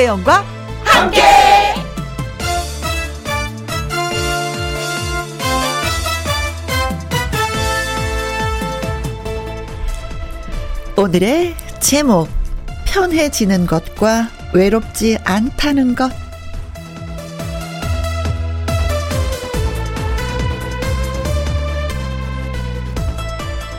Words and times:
김혜영과 0.00 0.44
함께. 0.82 1.22
오늘의 10.96 11.54
제목 11.80 12.28
편해지는 12.86 13.66
것과 13.66 14.30
외롭지 14.54 15.18
않다는 15.24 15.94
것 15.94 16.10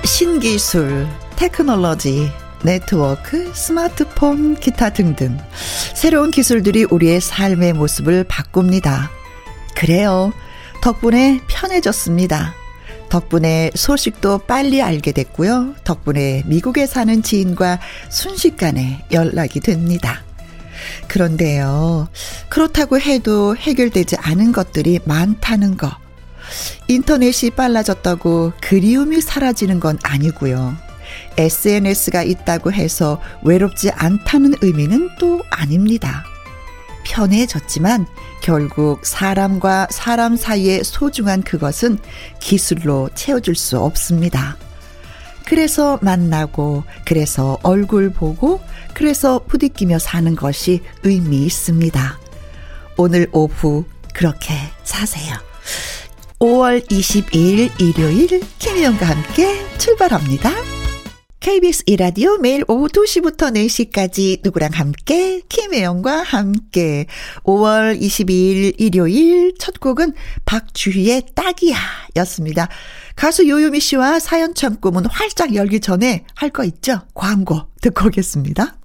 신기술, 0.03 1.07
테크놀로지, 1.35 2.31
네트워크, 2.63 3.51
스마트폰, 3.55 4.55
기타 4.55 4.91
등등 4.91 5.39
새로운 6.01 6.31
기술들이 6.31 6.85
우리의 6.85 7.21
삶의 7.21 7.73
모습을 7.73 8.23
바꿉니다. 8.23 9.11
그래요. 9.75 10.33
덕분에 10.81 11.41
편해졌습니다. 11.47 12.55
덕분에 13.09 13.69
소식도 13.75 14.39
빨리 14.47 14.81
알게 14.81 15.11
됐고요. 15.11 15.75
덕분에 15.83 16.41
미국에 16.47 16.87
사는 16.87 17.21
지인과 17.21 17.79
순식간에 18.09 19.05
연락이 19.11 19.59
됩니다. 19.59 20.23
그런데요. 21.07 22.07
그렇다고 22.49 22.99
해도 22.99 23.55
해결되지 23.55 24.15
않은 24.15 24.53
것들이 24.53 25.01
많다는 25.05 25.77
거. 25.77 25.95
인터넷이 26.87 27.51
빨라졌다고 27.51 28.53
그리움이 28.59 29.21
사라지는 29.21 29.79
건 29.79 29.99
아니고요. 30.01 30.75
SNS가 31.37 32.23
있다고 32.23 32.71
해서 32.71 33.21
외롭지 33.43 33.91
않다는 33.91 34.55
의미는 34.61 35.09
또 35.19 35.41
아닙니다. 35.49 36.23
편해졌지만 37.03 38.05
결국 38.41 39.05
사람과 39.05 39.87
사람 39.89 40.35
사이의 40.35 40.83
소중한 40.83 41.41
그것은 41.41 41.97
기술로 42.39 43.09
채워줄 43.15 43.55
수 43.55 43.79
없습니다. 43.79 44.57
그래서 45.45 45.99
만나고, 46.01 46.83
그래서 47.05 47.57
얼굴 47.63 48.11
보고, 48.11 48.61
그래서 48.93 49.41
부딪히며 49.47 49.99
사는 49.99 50.35
것이 50.35 50.81
의미 51.03 51.45
있습니다. 51.45 52.19
오늘 52.97 53.27
오후 53.31 53.85
그렇게 54.13 54.53
사세요. 54.83 55.35
5월 56.39 56.87
22일 56.89 57.69
일요일 57.79 58.41
김혜영과 58.59 59.05
함께 59.05 59.59
출발합니다. 59.77 60.70
KBS 61.41 61.83
이라디오 61.87 62.37
매일 62.37 62.63
오후 62.67 62.87
2시부터 62.87 63.51
4시까지 63.91 64.41
누구랑 64.43 64.69
함께 64.73 65.41
김혜영과 65.49 66.21
함께 66.21 67.07
5월 67.43 67.99
22일 67.99 68.75
일요일 68.77 69.55
첫 69.57 69.79
곡은 69.79 70.13
박주희의 70.45 71.23
딱이야 71.33 71.75
였습니다. 72.17 72.69
가수 73.15 73.47
요요미 73.49 73.79
씨와 73.79 74.19
사연 74.19 74.53
창구문 74.53 75.07
활짝 75.07 75.55
열기 75.55 75.79
전에 75.79 76.25
할 76.35 76.51
거 76.51 76.63
있죠? 76.65 77.01
광고 77.15 77.61
듣고 77.81 78.07
오겠습니다. 78.07 78.75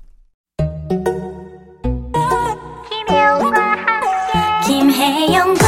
김혜영과 2.89 3.61
함께 3.61 4.67
김혜영과 4.67 5.66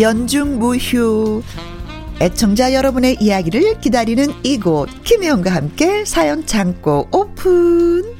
연중 0.00 0.58
무휴. 0.58 1.42
애청자 2.22 2.72
여러분의 2.72 3.18
이야기를 3.20 3.80
기다리는 3.80 4.28
이곳 4.42 4.88
김혜영과 5.04 5.54
함께 5.54 6.04
사연 6.04 6.46
창고 6.46 7.08
오픈 7.12 8.19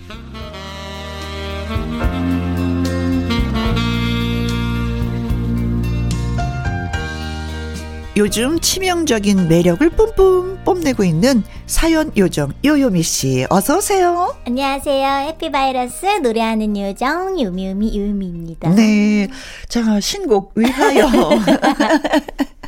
요즘 8.21 8.61
치명적인 8.61 9.49
매력을 9.49 9.89
뿜뿜 9.89 10.63
뽐내고 10.63 11.05
있는 11.05 11.43
사연 11.65 12.13
요정 12.19 12.53
요요미 12.63 13.03
씨 13.03 13.47
어서 13.49 13.79
오세요. 13.79 14.37
안녕하세요. 14.47 15.29
해피바이러스 15.29 16.05
노래하는 16.23 16.77
요정 16.77 17.41
요미요미 17.41 17.99
요미입니다. 17.99 18.75
네. 18.75 19.27
자, 19.71 19.99
신곡 20.01 20.53
위하여 20.55 21.09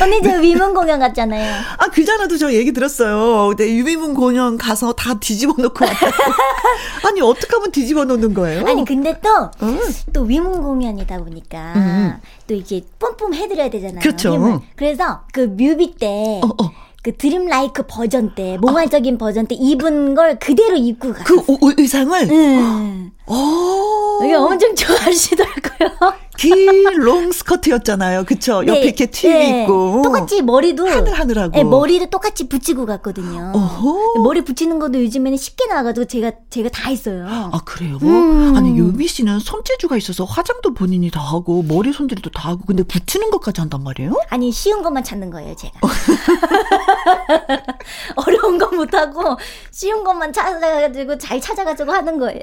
언니 0.00 0.22
저 0.22 0.38
위문 0.40 0.74
공연 0.74 0.98
갔잖아요. 0.98 1.54
아, 1.78 1.86
그전에도 1.88 2.36
저 2.38 2.52
얘기 2.52 2.72
들었어요. 2.72 3.48
근데 3.48 3.72
위문 3.72 4.14
공연 4.14 4.56
가서 4.56 4.92
다 4.92 5.18
뒤집어 5.18 5.54
놓고 5.60 5.84
왔다고. 5.84 6.12
아니, 7.06 7.20
어떻게 7.20 7.54
하면 7.54 7.70
뒤집어 7.70 8.04
놓는 8.04 8.34
거예요? 8.34 8.66
아니, 8.66 8.84
근데 8.84 9.18
또, 9.20 9.50
음. 9.62 9.78
또 10.12 10.22
위문 10.22 10.62
공연이다 10.62 11.18
보니까, 11.18 11.72
음. 11.76 12.14
또 12.46 12.54
이제 12.54 12.82
뿜뿜 12.98 13.34
해드려야 13.34 13.70
되잖아요. 13.70 14.00
그렇죠. 14.00 14.34
힘을. 14.34 14.60
그래서 14.76 15.20
그 15.32 15.40
뮤비 15.40 15.94
때, 15.94 16.40
어, 16.42 16.46
어. 16.46 16.70
그 17.02 17.16
dreamlike 17.16 17.82
버전 17.88 18.34
때, 18.34 18.56
몽환적인 18.60 19.16
어. 19.16 19.18
버전 19.18 19.46
때 19.46 19.56
입은 19.56 20.14
걸 20.14 20.38
그대로 20.38 20.76
입고 20.76 21.12
갔어요. 21.12 21.42
그 21.42 21.52
오, 21.52 21.72
의상을? 21.76 22.28
응. 22.30 23.10
오. 23.26 24.20
이게 24.24 24.34
엄청 24.34 24.74
좋아하시더라고요. 24.74 26.14
긴 26.38 26.82
롱 26.98 27.32
스커트였잖아요. 27.32 28.24
그쵸? 28.24 28.62
네, 28.62 28.68
옆에 28.68 28.80
이렇게 28.84 29.06
티 29.06 29.28
네. 29.28 29.62
있고. 29.62 30.02
똑같이 30.02 30.42
머리도. 30.42 30.88
하늘하늘하고. 30.88 31.52
네, 31.56 31.64
머리를 31.64 32.08
똑같이 32.10 32.48
붙이고 32.48 32.86
갔거든요. 32.86 33.52
어허. 33.54 34.22
머리 34.22 34.42
붙이는 34.42 34.78
것도 34.78 35.02
요즘에는 35.04 35.36
쉽게 35.36 35.66
나와가지고 35.66 36.06
제가, 36.06 36.32
제가 36.50 36.68
다 36.70 36.90
했어요. 36.90 37.26
아, 37.28 37.60
그래요? 37.64 37.98
음. 38.02 38.54
아니, 38.56 38.78
요미 38.78 39.06
씨는 39.08 39.40
손재주가 39.40 39.96
있어서 39.96 40.24
화장도 40.24 40.74
본인이 40.74 41.10
다 41.10 41.20
하고, 41.20 41.62
머리 41.62 41.92
손질도 41.92 42.30
다 42.30 42.50
하고, 42.50 42.64
근데 42.66 42.82
붙이는 42.82 43.30
것까지 43.30 43.60
한단 43.60 43.82
말이에요? 43.82 44.14
아니, 44.28 44.50
쉬운 44.52 44.82
것만 44.82 45.04
찾는 45.04 45.30
거예요, 45.30 45.54
제가. 45.56 45.72
어려운 48.16 48.58
거 48.58 48.66
못하고, 48.74 49.36
쉬운 49.70 50.04
것만 50.04 50.32
찾아가지고, 50.32 51.18
잘 51.18 51.40
찾아가지고 51.40 51.92
하는 51.92 52.18
거예요. 52.18 52.40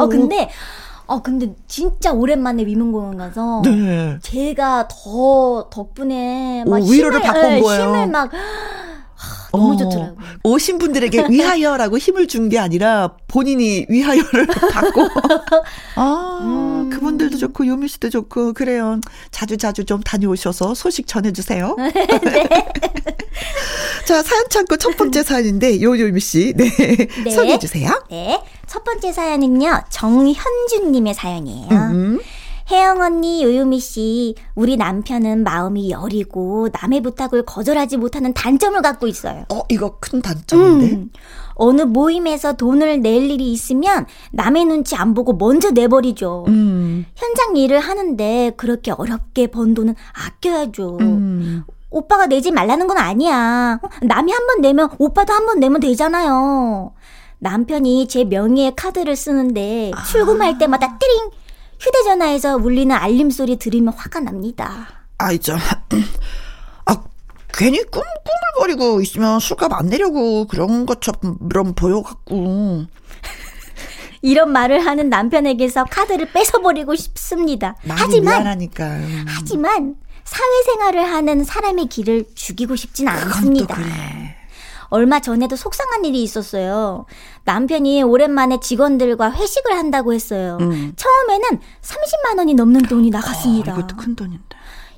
어, 0.00 0.08
근데, 0.08 0.50
어 1.06 1.22
근데 1.22 1.54
진짜 1.66 2.12
오랜만에 2.12 2.64
위문공원 2.64 3.16
가서 3.18 3.62
네. 3.64 4.18
제가 4.22 4.88
더 4.88 5.68
덕분에 5.70 6.64
막 6.66 6.80
오, 6.82 6.84
위로를 6.90 7.20
받고 7.20 7.40
온 7.40 7.48
네, 7.54 7.60
거예요. 7.60 7.82
힘을 7.88 8.06
막 8.08 8.30
너무 9.52 9.74
어, 9.74 9.76
좋더라고요. 9.76 10.16
오신 10.42 10.78
분들에게 10.78 11.26
위하여라고 11.30 11.98
힘을 11.98 12.26
준 12.26 12.48
게 12.48 12.58
아니라 12.58 13.16
본인이 13.28 13.86
위하여를 13.88 14.46
받고. 14.72 15.08
아, 15.96 16.38
음. 16.42 16.90
그분들도 16.90 17.38
좋고, 17.38 17.66
요미 17.66 17.88
씨도 17.88 18.10
좋고, 18.10 18.52
그래요. 18.52 19.00
자주 19.30 19.56
자주 19.56 19.84
좀 19.84 20.00
다녀오셔서 20.02 20.74
소식 20.74 21.06
전해주세요. 21.06 21.76
네. 21.78 22.48
자, 24.06 24.22
사연 24.22 24.44
창고 24.50 24.76
첫 24.76 24.96
번째 24.96 25.22
사연인데, 25.22 25.80
요 25.82 25.98
요미 25.98 26.20
씨. 26.20 26.52
네. 26.56 26.68
네. 27.24 27.30
소개해 27.30 27.58
주세요. 27.58 27.90
네. 28.10 28.42
첫 28.66 28.84
번째 28.84 29.12
사연은요, 29.12 29.82
정현준님의 29.90 31.14
사연이에요. 31.14 31.68
음. 31.70 32.20
혜영 32.70 33.00
언니, 33.02 33.44
요요미 33.44 33.78
씨, 33.78 34.34
우리 34.54 34.76
남편은 34.76 35.44
마음이 35.44 35.90
여리고 35.90 36.68
남의 36.72 37.02
부탁을 37.02 37.44
거절하지 37.44 37.98
못하는 37.98 38.32
단점을 38.32 38.80
갖고 38.80 39.06
있어요. 39.06 39.44
어, 39.52 39.62
이거 39.68 39.98
큰 40.00 40.22
단점인데? 40.22 40.94
음, 40.94 41.10
어느 41.56 41.82
모임에서 41.82 42.54
돈을 42.54 43.00
낼 43.00 43.30
일이 43.30 43.52
있으면 43.52 44.06
남의 44.32 44.64
눈치 44.64 44.96
안 44.96 45.12
보고 45.14 45.34
먼저 45.34 45.70
내버리죠. 45.72 46.46
음. 46.48 47.04
현장 47.14 47.56
일을 47.56 47.78
하는데 47.80 48.52
그렇게 48.56 48.90
어렵게 48.92 49.48
번 49.48 49.74
돈은 49.74 49.94
아껴야죠. 50.26 50.98
음. 51.00 51.64
오빠가 51.90 52.26
내지 52.26 52.50
말라는 52.50 52.86
건 52.88 52.96
아니야. 52.98 53.78
남이 54.02 54.32
한 54.32 54.46
번 54.48 54.60
내면 54.62 54.88
오빠도 54.98 55.32
한 55.32 55.46
번 55.46 55.60
내면 55.60 55.80
되잖아요. 55.80 56.92
남편이 57.38 58.08
제 58.08 58.24
명의의 58.24 58.74
카드를 58.74 59.14
쓰는데 59.16 59.92
아. 59.94 60.02
출금할 60.04 60.56
때마다 60.58 60.98
띠링 60.98 61.30
휴대전화에서 61.80 62.56
울리는 62.56 62.94
알림 62.94 63.30
소리 63.30 63.56
들으면 63.56 63.92
화가 63.94 64.20
납니다. 64.20 64.88
아이 65.18 65.38
저, 65.38 65.56
아 66.86 67.02
괜히 67.52 67.82
꿈, 67.84 68.02
꾸물거리고 68.54 69.00
있으면 69.00 69.40
술값 69.40 69.72
안 69.72 69.86
내려고 69.86 70.46
그런 70.46 70.86
것처럼 70.86 71.74
보여갖고. 71.74 72.84
이런 74.22 74.52
말을 74.52 74.84
하는 74.86 75.10
남편에게서 75.10 75.84
카드를 75.84 76.32
뺏어버리고 76.32 76.94
싶습니다. 76.94 77.76
하지만, 77.86 78.42
미안하니까. 78.42 78.84
음. 78.96 79.24
하지만, 79.28 79.96
사회생활을 80.24 81.04
하는 81.04 81.44
사람의 81.44 81.88
길을 81.88 82.24
죽이고 82.34 82.74
싶진 82.74 83.06
않습니다. 83.06 83.74
그래. 83.74 84.36
얼마 84.94 85.18
전에도 85.18 85.56
속상한 85.56 86.04
일이 86.04 86.22
있었어요. 86.22 87.04
남편이 87.44 88.04
오랜만에 88.04 88.60
직원들과 88.60 89.32
회식을 89.32 89.72
한다고 89.76 90.12
했어요. 90.14 90.56
음. 90.60 90.92
처음에는 90.94 91.60
30만 91.82 92.38
원이 92.38 92.54
넘는 92.54 92.82
돈이 92.82 93.10
나갔습니다. 93.10 93.72
어, 93.74 93.78
이것도 93.78 93.96
큰 93.96 94.14
돈인데. 94.14 94.44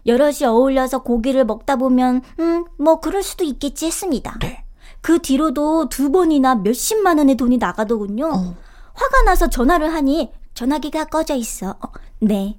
여럿이 0.05 0.45
어울려서 0.45 0.99
고기를 0.99 1.47
먹다 1.47 1.77
보면 1.77 2.21
음, 2.41 2.67
뭐 2.79 3.01
그럴 3.01 3.23
수도 3.23 3.43
있겠지 3.45 3.87
했습니다. 3.87 4.37
네. 4.43 4.65
그 5.01 5.19
뒤로도 5.21 5.89
두 5.89 6.13
번이나 6.13 6.57
몇십만 6.57 7.17
원의 7.17 7.37
돈이 7.37 7.57
나가더군요. 7.57 8.27
어. 8.27 8.55
화가 8.93 9.23
나서 9.25 9.49
전화를 9.49 9.95
하니 9.95 10.31
전화기가 10.53 11.07
꺼져 11.07 11.35
있어. 11.35 11.71
어, 11.71 11.89
네. 12.21 12.59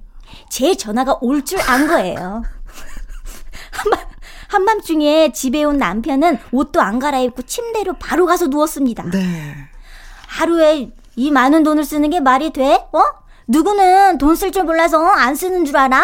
제 0.50 0.74
전화가 0.76 1.18
올 1.20 1.42
줄 1.44 1.58
안 1.70 1.86
거예요. 1.86 2.42
한밤, 3.70 4.06
한밤중에 4.48 5.32
집에 5.32 5.62
온 5.64 5.78
남편은 5.78 6.38
옷도 6.52 6.80
안 6.80 6.98
갈아입고 6.98 7.42
침대로 7.42 7.94
바로 7.94 8.26
가서 8.26 8.46
누웠습니다. 8.48 9.04
네. 9.10 9.54
하루에 10.26 10.90
이 11.16 11.30
많은 11.30 11.62
돈을 11.62 11.84
쓰는 11.84 12.10
게 12.10 12.20
말이 12.20 12.50
돼? 12.52 12.74
어? 12.92 13.00
누구는 13.46 14.18
돈 14.18 14.34
쓸 14.36 14.52
줄 14.52 14.64
몰라서 14.64 15.04
안 15.06 15.34
쓰는 15.34 15.64
줄 15.64 15.76
알아? 15.76 16.02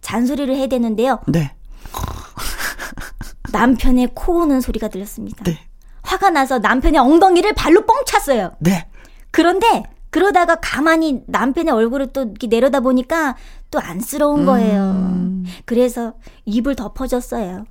잔소리를 0.00 0.54
해야 0.54 0.66
되는데요. 0.66 1.20
네. 1.26 1.54
남편의 3.52 4.10
코 4.14 4.40
오는 4.42 4.60
소리가 4.60 4.88
들렸습니다. 4.88 5.44
네. 5.44 5.58
화가 6.02 6.30
나서 6.30 6.58
남편의 6.58 7.00
엉덩이를 7.00 7.54
발로 7.54 7.86
뻥 7.86 8.04
찼어요. 8.06 8.52
네. 8.58 8.86
그런데 9.30 9.84
그러다가 10.10 10.56
가만히 10.56 11.22
남편의 11.26 11.72
얼굴을 11.72 12.12
또 12.12 12.22
이렇게 12.22 12.46
내려다 12.46 12.80
보니까 12.80 13.36
또 13.70 13.80
안쓰러운 13.80 14.44
거예요. 14.46 14.82
음. 14.82 15.44
그래서 15.64 16.14
입을 16.44 16.76
덮어줬어요. 16.76 17.64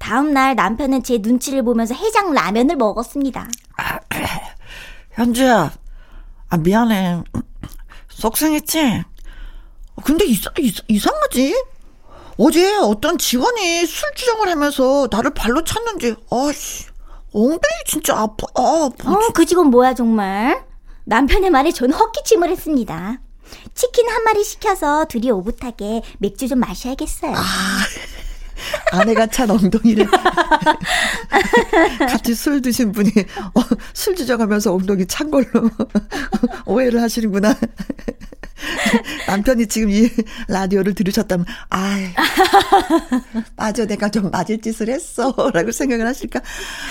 다음날 0.00 0.56
남편은 0.56 1.02
제 1.04 1.18
눈치를 1.18 1.62
보면서 1.62 1.94
해장 1.94 2.32
라면을 2.32 2.74
먹었습니다. 2.76 3.46
아, 3.76 3.98
현주야, 5.12 5.70
아, 6.48 6.56
미안해. 6.56 7.22
속상했지? 8.08 9.04
근데 10.02 10.24
이상, 10.24 10.52
이상하지? 10.88 11.64
어제 12.38 12.76
어떤 12.78 13.18
직원이 13.18 13.84
술 13.86 14.10
주정을 14.14 14.48
하면서 14.48 15.06
나를 15.10 15.32
발로 15.34 15.62
찼는지, 15.62 16.16
아씨, 16.30 16.86
엉덩이 17.32 17.84
진짜 17.86 18.18
아파, 18.18 18.46
아, 18.54 18.90
아 19.04 19.10
어, 19.10 19.28
그 19.34 19.44
직원 19.44 19.66
뭐야, 19.66 19.94
정말? 19.94 20.64
남편의 21.04 21.50
말에 21.50 21.72
저는 21.72 21.94
헛기침을 21.94 22.48
했습니다. 22.48 23.20
치킨 23.74 24.08
한 24.08 24.24
마리 24.24 24.42
시켜서 24.44 25.04
둘이 25.04 25.30
오붓하게 25.30 26.02
맥주 26.18 26.48
좀 26.48 26.60
마셔야겠어요. 26.60 27.36
아. 27.36 27.42
아내가 28.92 29.26
찬 29.26 29.50
엉덩이를 29.50 30.06
같이 32.08 32.34
술 32.34 32.60
드신 32.62 32.92
분이 32.92 33.10
어, 33.54 33.60
술 33.92 34.14
주정하면서 34.16 34.74
엉덩이 34.74 35.06
찬 35.06 35.30
걸로 35.30 35.46
오해를 36.66 37.00
하시는구나. 37.02 37.54
남편이 39.26 39.66
지금 39.68 39.90
이 39.90 40.08
라디오를 40.48 40.94
들으셨다면, 40.94 41.46
아 41.70 41.96
맞아, 43.56 43.86
내가 43.86 44.08
좀 44.08 44.30
맞을 44.30 44.60
짓을 44.60 44.88
했어. 44.88 45.34
라고 45.52 45.72
생각을 45.72 46.06
하실까? 46.06 46.40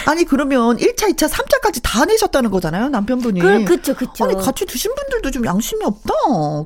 아니, 0.05 0.23
그러면 0.23 0.77
1차, 0.77 1.15
2차, 1.15 1.29
3차까지 1.29 1.81
다 1.83 2.05
내셨다는 2.05 2.49
거잖아요, 2.49 2.89
남편분이. 2.89 3.39
그, 3.39 3.65
그쵸, 3.65 3.93
그쵸. 3.95 4.25
아니, 4.25 4.35
같이 4.35 4.65
드신 4.65 4.93
분들도 4.95 5.31
좀 5.31 5.45
양심이 5.45 5.83
없다. 5.85 6.13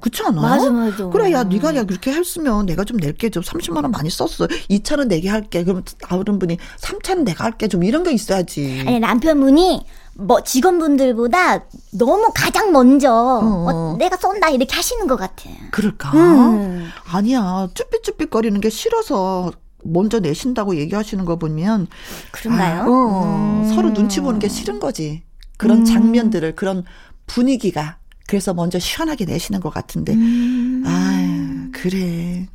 그렇지 0.01 0.23
않아? 0.23 0.41
맞아, 0.41 0.69
맞아. 0.69 1.05
그래, 1.09 1.31
야, 1.31 1.43
네가 1.43 1.75
야, 1.75 1.83
그렇게 1.83 2.11
했으면 2.13 2.65
내가 2.65 2.83
좀 2.83 2.97
낼게. 2.97 3.29
좀 3.29 3.43
30만원 3.43 3.91
많이 3.91 4.09
썼어. 4.09 4.47
2차 4.69 4.92
는 4.95 5.07
내게 5.07 5.29
할게. 5.29 5.63
그럼 5.63 5.83
다른 5.99 6.39
분이 6.39 6.57
3차는 6.79 7.23
내가 7.23 7.45
할게. 7.45 7.67
좀 7.67 7.83
이런 7.83 8.03
게 8.03 8.11
있어야지. 8.11 8.83
아니, 8.85 8.99
남편분이 8.99 9.85
뭐 10.15 10.43
직원분들보다 10.43 11.63
너무 11.93 12.31
가장 12.35 12.71
먼저 12.71 13.11
어. 13.11 13.65
어, 13.71 13.97
내가 13.97 14.15
쏜다 14.17 14.49
이렇게 14.49 14.75
하시는 14.75 15.07
것 15.07 15.15
같아. 15.15 15.49
그럴까? 15.71 16.11
음. 16.13 16.89
아니야 17.11 17.67
쭈삣쭈삣거리는 17.73 18.61
게 18.61 18.69
싫어서 18.69 19.51
먼저 19.83 20.19
내신다고 20.19 20.75
얘기하시는 20.77 21.25
거 21.25 21.37
보면 21.37 21.87
그런가요? 22.31 22.81
아, 22.83 22.85
어, 22.87 23.61
음. 23.63 23.73
서로 23.73 23.93
눈치 23.93 24.21
보는 24.21 24.39
게 24.39 24.47
싫은 24.47 24.79
거지. 24.79 25.23
그런 25.57 25.79
음. 25.79 25.85
장면들을 25.85 26.55
그런 26.55 26.83
분위기가 27.25 27.97
그래서 28.27 28.53
먼저 28.53 28.79
시원하게 28.79 29.25
내시는 29.25 29.59
것 29.59 29.73
같은데. 29.73 30.13
음. 30.13 30.83
아 30.85 31.69
그래. 31.73 32.47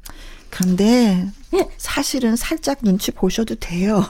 그런데 0.59 1.25
사실은 1.77 2.35
살짝 2.35 2.79
눈치 2.83 3.13
보셔도 3.13 3.55
돼요. 3.55 4.05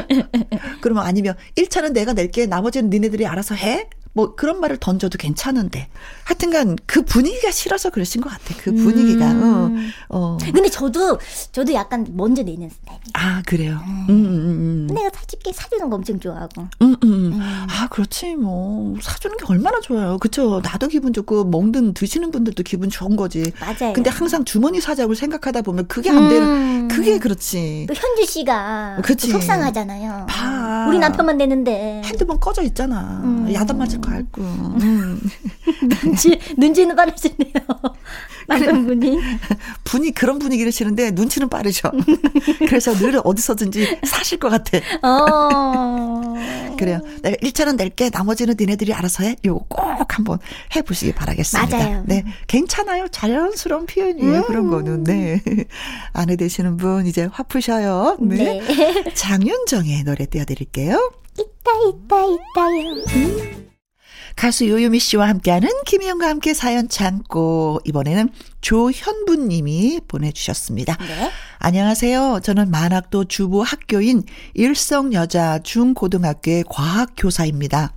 그러면 0.82 1.04
아니면 1.06 1.34
1차는 1.56 1.92
내가 1.92 2.12
낼게 2.12 2.44
나머지는 2.46 2.90
니네들이 2.90 3.26
알아서 3.26 3.54
해? 3.54 3.88
뭐 4.14 4.34
그런 4.34 4.60
말을 4.60 4.76
던져도 4.76 5.16
괜찮은데 5.18 5.88
하여튼간 6.24 6.76
그 6.86 7.02
분위기가 7.02 7.50
싫어서 7.50 7.90
그러신 7.90 8.20
것 8.20 8.30
같아. 8.30 8.54
그 8.58 8.72
분위기가. 8.72 9.32
음. 9.32 9.90
어, 10.08 10.18
어. 10.18 10.38
근데 10.42 10.68
저도 10.68 11.18
저도 11.50 11.72
약간 11.72 12.06
먼저 12.12 12.42
내는 12.42 12.68
스타일이에요. 12.68 13.02
아 13.14 13.42
그래요. 13.46 13.80
음. 13.86 14.06
음, 14.10 14.26
음, 14.26 14.86
음. 14.90 14.94
내가 14.94 15.10
사줄게 15.14 15.52
사주는 15.52 15.88
거 15.88 15.96
엄청 15.96 16.20
좋아하고. 16.20 16.68
음, 16.82 16.96
음. 17.04 17.38
아 17.40 17.88
그렇지 17.88 18.36
뭐 18.36 18.94
사주는 19.00 19.36
게 19.38 19.44
얼마나 19.48 19.80
좋아요. 19.80 20.18
그쵸? 20.18 20.60
나도 20.62 20.88
기분 20.88 21.12
좋고 21.14 21.44
먹는 21.44 21.94
드시는 21.94 22.30
분들도 22.30 22.62
기분 22.64 22.90
좋은 22.90 23.16
거지. 23.16 23.50
맞아요. 23.60 23.94
근데 23.94 24.10
항상 24.10 24.44
주머니 24.44 24.80
사자고 24.80 25.14
생각하다 25.14 25.62
보면 25.62 25.88
그게 25.88 26.10
안 26.10 26.28
되는. 26.28 26.88
그게 26.88 27.18
그렇지. 27.18 27.86
또 27.88 27.94
현주 27.94 28.26
씨가 28.26 29.00
그치. 29.02 29.30
속상하잖아요. 29.30 30.26
봐. 30.28 30.86
우리 30.88 30.98
남편만 30.98 31.38
내는데 31.38 32.02
핸드폰 32.04 32.38
꺼져 32.38 32.60
있잖아. 32.62 33.22
야단 33.52 33.78
맞을 33.78 34.01
거 34.02 34.10
알고. 34.10 34.42
음. 34.42 35.20
눈치, 36.02 36.38
눈치는 36.58 36.94
빠르시네요. 36.94 37.52
남편분이. 38.48 39.18
분이 39.84 40.10
그런 40.12 40.38
분위기를 40.38 40.70
싫은데 40.70 41.12
눈치는 41.12 41.48
빠르죠. 41.48 41.90
그래서 42.68 42.92
늘 42.92 43.20
어디서든지 43.24 44.00
사실 44.04 44.38
것 44.38 44.50
같아. 44.50 44.78
어. 45.02 46.34
그래요. 46.78 47.00
내가 47.22 47.36
1차는 47.36 47.76
낼게 47.76 48.10
나머지는 48.12 48.56
니네들이 48.58 48.92
알아서 48.92 49.24
해. 49.24 49.36
요거 49.44 49.64
꼭 50.02 50.18
한번 50.18 50.38
해보시기 50.74 51.14
바라겠습니다. 51.14 51.76
맞아요. 51.76 52.02
네. 52.06 52.24
괜찮아요. 52.48 53.08
자연스러운 53.08 53.86
표현이에요. 53.86 54.38
음. 54.40 54.44
그런 54.46 54.70
거는. 54.70 55.04
네. 55.04 55.40
아내 56.12 56.36
되시는 56.36 56.76
분 56.76 57.06
이제 57.06 57.28
화 57.32 57.42
푸셔요. 57.44 58.16
네. 58.20 58.60
네. 58.60 59.14
장윤정의 59.14 60.04
노래 60.04 60.26
띄워드릴게요. 60.26 61.12
있다, 61.38 61.70
있다, 61.88 62.16
있다요. 62.24 63.04
음. 63.16 63.61
가수 64.36 64.68
요요미 64.68 64.98
씨와 64.98 65.28
함께하는 65.28 65.68
김희영과 65.86 66.28
함께 66.28 66.54
사연 66.54 66.88
참고 66.88 67.80
이번에는 67.84 68.30
조현분 68.60 69.48
님이 69.48 70.00
보내주셨습니다. 70.08 70.96
네. 70.96 71.30
안녕하세요. 71.58 72.40
저는 72.42 72.70
만학도 72.70 73.24
주부 73.24 73.62
학교인 73.62 74.24
일성여자 74.54 75.60
중고등학교의 75.60 76.64
과학교사입니다. 76.68 77.92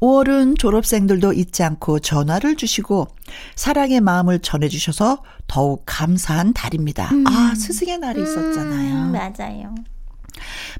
5월은 0.00 0.58
졸업생들도 0.58 1.32
잊지 1.32 1.62
않고 1.64 1.98
전화를 1.98 2.56
주시고 2.56 3.08
사랑의 3.56 4.00
마음을 4.00 4.38
전해주셔서 4.38 5.22
더욱 5.48 5.82
감사한 5.86 6.52
달입니다. 6.52 7.10
음. 7.12 7.26
아, 7.26 7.54
스승의 7.54 7.98
날이 7.98 8.22
있었잖아요. 8.22 8.94
음, 8.94 9.12
맞아요. 9.12 9.74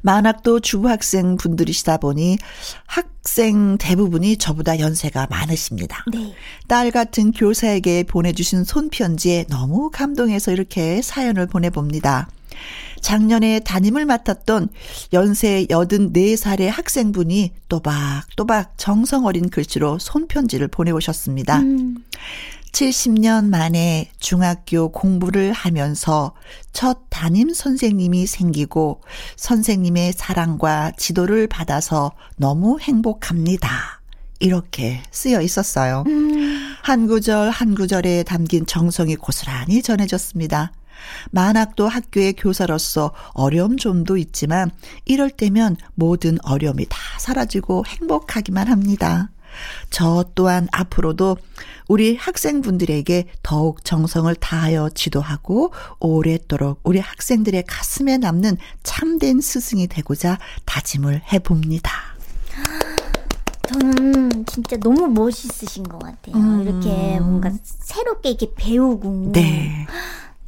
만학도 0.02 0.60
주부학생 0.60 1.36
분들이시다 1.36 1.98
보니 1.98 2.38
학생 2.86 3.78
대부분이 3.78 4.36
저보다 4.36 4.78
연세가 4.78 5.26
많으십니다. 5.30 6.04
네. 6.12 6.34
딸 6.66 6.90
같은 6.90 7.32
교사에게 7.32 8.04
보내주신 8.04 8.64
손편지에 8.64 9.46
너무 9.48 9.90
감동해서 9.90 10.52
이렇게 10.52 11.02
사연을 11.02 11.46
보내봅니다. 11.46 12.28
작년에 13.00 13.60
담임을 13.60 14.06
맡았던 14.06 14.68
연세 15.12 15.66
84살의 15.70 16.66
학생분이 16.66 17.52
또박또박 17.68 18.74
정성 18.76 19.24
어린 19.26 19.50
글씨로 19.50 19.98
손편지를 19.98 20.68
보내오셨습니다. 20.68 21.60
음. 21.60 22.04
70년 22.72 23.48
만에 23.48 24.10
중학교 24.18 24.90
공부를 24.90 25.52
하면서 25.52 26.34
첫 26.72 26.98
담임 27.10 27.52
선생님이 27.52 28.26
생기고 28.26 29.02
선생님의 29.36 30.12
사랑과 30.12 30.92
지도를 30.96 31.46
받아서 31.46 32.12
너무 32.36 32.78
행복합니다. 32.80 34.00
이렇게 34.40 35.02
쓰여 35.10 35.40
있었어요. 35.40 36.04
음. 36.06 36.76
한 36.82 37.06
구절 37.06 37.50
한 37.50 37.74
구절에 37.74 38.22
담긴 38.22 38.64
정성이 38.66 39.16
고스란히 39.16 39.82
전해졌습니다. 39.82 40.72
만학도 41.30 41.88
학교의 41.88 42.34
교사로서 42.34 43.12
어려움 43.32 43.76
좀도 43.76 44.16
있지만 44.16 44.70
이럴 45.04 45.30
때면 45.30 45.76
모든 45.94 46.38
어려움이 46.44 46.86
다 46.88 46.98
사라지고 47.18 47.84
행복하기만 47.86 48.68
합니다. 48.68 49.30
저 49.90 50.24
또한 50.34 50.68
앞으로도 50.72 51.36
우리 51.88 52.16
학생분들에게 52.16 53.28
더욱 53.42 53.84
정성을 53.84 54.34
다하여 54.36 54.90
지도하고 54.90 55.72
오랫도록 56.00 56.80
우리 56.82 56.98
학생들의 56.98 57.64
가슴에 57.66 58.18
남는 58.18 58.58
참된 58.82 59.40
스승이 59.40 59.86
되고자 59.86 60.38
다짐을 60.66 61.22
해봅니다. 61.32 61.90
저는 63.68 64.46
진짜 64.46 64.76
너무 64.78 65.08
멋있으신 65.08 65.84
것 65.84 65.98
같아요. 65.98 66.36
음. 66.36 66.62
이렇게 66.62 67.20
뭔가 67.20 67.50
새롭게 67.62 68.30
이렇게 68.30 68.52
배우고. 68.54 69.32
네. 69.32 69.86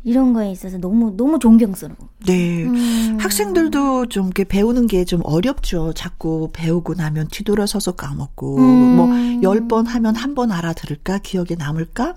이런 0.02 0.33
거에 0.33 0.50
있어서 0.50 0.78
너무 0.78 1.14
너무 1.16 1.38
존경스러워. 1.38 1.97
네. 2.26 2.64
음. 2.64 3.19
학생들도 3.21 4.07
좀 4.07 4.26
이렇게 4.26 4.45
배우는 4.45 4.87
게 4.87 5.04
좀 5.04 5.21
어렵죠. 5.25 5.92
자꾸 5.95 6.49
배우고 6.52 6.95
나면 6.95 7.28
뒤돌아서서 7.28 7.92
까먹고 7.92 8.59
음. 8.59 8.97
뭐열 9.40 9.69
번 9.69 9.87
하면 9.87 10.14
한 10.16 10.35
번 10.35 10.52
알아들을까? 10.52 11.19
기억에 11.19 11.49
남을까? 11.59 12.14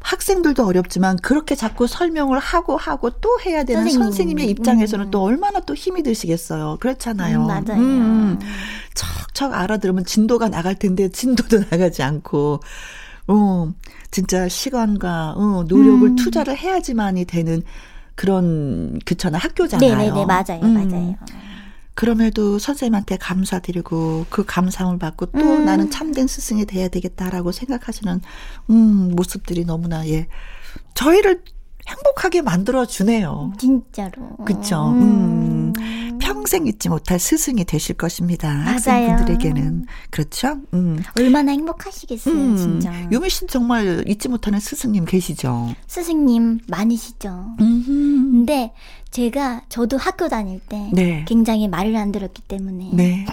학생들도 0.00 0.66
어렵지만 0.66 1.16
그렇게 1.16 1.54
자꾸 1.54 1.86
설명을 1.86 2.38
하고 2.38 2.76
하고 2.76 3.08
또 3.08 3.38
해야 3.46 3.64
되는 3.64 3.82
선생님. 3.84 4.02
선생님의 4.02 4.50
입장에서는 4.50 5.06
음. 5.06 5.10
또 5.10 5.22
얼마나 5.22 5.60
또 5.60 5.74
힘이 5.74 6.02
드시겠어요. 6.02 6.76
그렇잖아요. 6.80 7.40
음, 7.40 7.46
맞아요. 7.46 7.80
음. 7.80 8.38
척척 8.94 9.54
알아들으면 9.54 10.04
진도가 10.04 10.48
나갈 10.50 10.74
텐데 10.78 11.08
진도도 11.08 11.60
나가지 11.70 12.02
않고 12.02 12.60
어, 13.26 13.72
진짜 14.10 14.48
시간과 14.48 15.34
어, 15.36 15.64
노력을 15.68 16.08
음. 16.08 16.16
투자를 16.16 16.56
해야지만이 16.56 17.24
되는 17.24 17.62
그런 18.14 18.98
그처나 19.04 19.38
학교잖아요. 19.38 19.96
네네네 19.96 20.26
맞아요, 20.26 20.60
음. 20.62 20.74
맞아요. 20.74 21.16
그럼에도 21.94 22.58
선생님한테 22.58 23.16
감사드리고 23.18 24.26
그 24.28 24.44
감상을 24.44 24.98
받고 24.98 25.26
또 25.26 25.38
음. 25.38 25.64
나는 25.64 25.90
참된 25.90 26.26
스승이 26.26 26.66
돼야 26.66 26.88
되겠다라고 26.88 27.52
생각하시는 27.52 28.20
음 28.70 29.12
모습들이 29.14 29.64
너무나 29.64 30.06
예 30.08 30.26
저희를 30.94 31.42
행복하게 31.86 32.42
만들어 32.42 32.86
주네요. 32.86 33.52
진짜로. 33.58 34.36
그렇죠. 34.44 34.90
음. 34.90 35.72
평생 36.20 36.66
잊지 36.66 36.88
못할 36.88 37.18
스승이 37.18 37.64
되실 37.64 37.96
것입니다. 37.96 38.48
맞아요. 38.48 39.10
학생분들에게는 39.10 39.84
그렇죠. 40.10 40.56
음. 40.72 41.02
얼마나 41.18 41.52
행복하시겠어요, 41.52 42.34
음. 42.34 42.56
진짜. 42.56 42.92
유미 43.10 43.28
씨 43.28 43.46
정말 43.46 44.04
잊지 44.06 44.28
못하는 44.28 44.58
스승님 44.60 45.04
계시죠? 45.04 45.74
스승님 45.86 46.60
많으시죠. 46.68 47.56
음흠. 47.60 47.86
근데 48.30 48.72
제가 49.10 49.62
저도 49.68 49.96
학교 49.96 50.28
다닐 50.28 50.60
때 50.60 50.90
네. 50.92 51.24
굉장히 51.28 51.68
말을 51.68 51.94
안 51.96 52.10
들었기 52.10 52.42
때문에 52.42 52.90
네. 52.94 53.26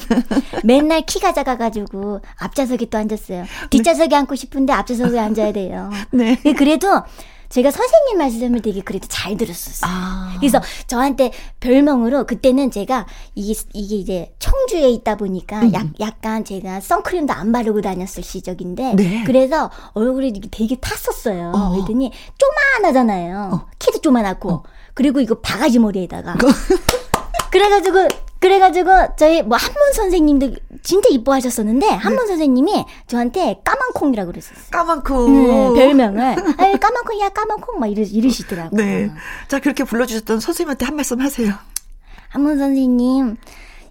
맨날 0.62 1.04
키가 1.04 1.32
작아가지고 1.32 2.20
앞좌석에 2.38 2.86
또 2.90 2.98
앉았어요. 2.98 3.44
뒷좌석에 3.70 4.08
네. 4.08 4.16
앉고 4.16 4.34
싶은데 4.34 4.72
앞좌석에 4.72 5.18
앉아야 5.18 5.52
돼요. 5.52 5.90
네. 6.12 6.36
그래도 6.56 7.02
제가 7.48 7.70
선생님 7.70 8.18
말씀을 8.18 8.60
되게 8.60 8.80
그래도 8.80 9.06
잘 9.08 9.36
들었었어요. 9.36 9.90
아. 9.90 10.34
그래서 10.38 10.60
저한테 10.86 11.32
별명으로 11.60 12.26
그때는 12.26 12.70
제가 12.70 13.06
이게 13.34 13.54
이게 13.72 13.96
이제 13.96 14.34
청주에 14.38 14.90
있다 14.90 15.16
보니까 15.16 15.62
음. 15.62 15.72
약, 15.72 15.86
약간 16.00 16.44
제가 16.44 16.80
선크림도 16.80 17.32
안 17.32 17.52
바르고 17.52 17.80
다녔을 17.80 18.22
시적인데 18.22 18.94
네. 18.94 19.24
그래서 19.24 19.70
얼굴이 19.94 20.40
되게 20.50 20.76
탔었어요. 20.76 21.52
어. 21.54 21.70
그랬더니 21.70 22.12
쪼만하잖아요. 22.38 23.50
어. 23.52 23.66
키도 23.78 24.00
쪼만하고 24.00 24.52
어. 24.52 24.62
그리고 24.94 25.20
이거 25.20 25.36
바가지 25.36 25.78
머리에다가 25.78 26.36
그래가지고 27.50 28.08
그래가지고 28.46 28.90
저희 29.16 29.42
뭐 29.42 29.58
한문 29.58 29.92
선생님도 29.92 30.52
진짜 30.84 31.08
이뻐하셨었는데 31.10 31.84
한문 31.86 32.24
네. 32.24 32.28
선생님이 32.28 32.84
저한테 33.08 33.60
까만콩이라고 33.64 34.30
그랬었어요. 34.30 34.64
까만콩. 34.70 35.74
네, 35.74 35.86
별명을. 35.86 36.22
아유 36.58 36.78
까만콩이야 36.78 37.30
까만콩 37.30 37.80
막 37.80 37.88
이러, 37.88 38.04
이러시더라고요. 38.04 38.80
네. 38.80 39.10
자 39.48 39.58
그렇게 39.58 39.82
불러주셨던 39.82 40.38
선생님한테 40.38 40.84
한 40.86 40.94
말씀 40.94 41.20
하세요. 41.20 41.54
한문 42.28 42.58
선생님 42.58 43.36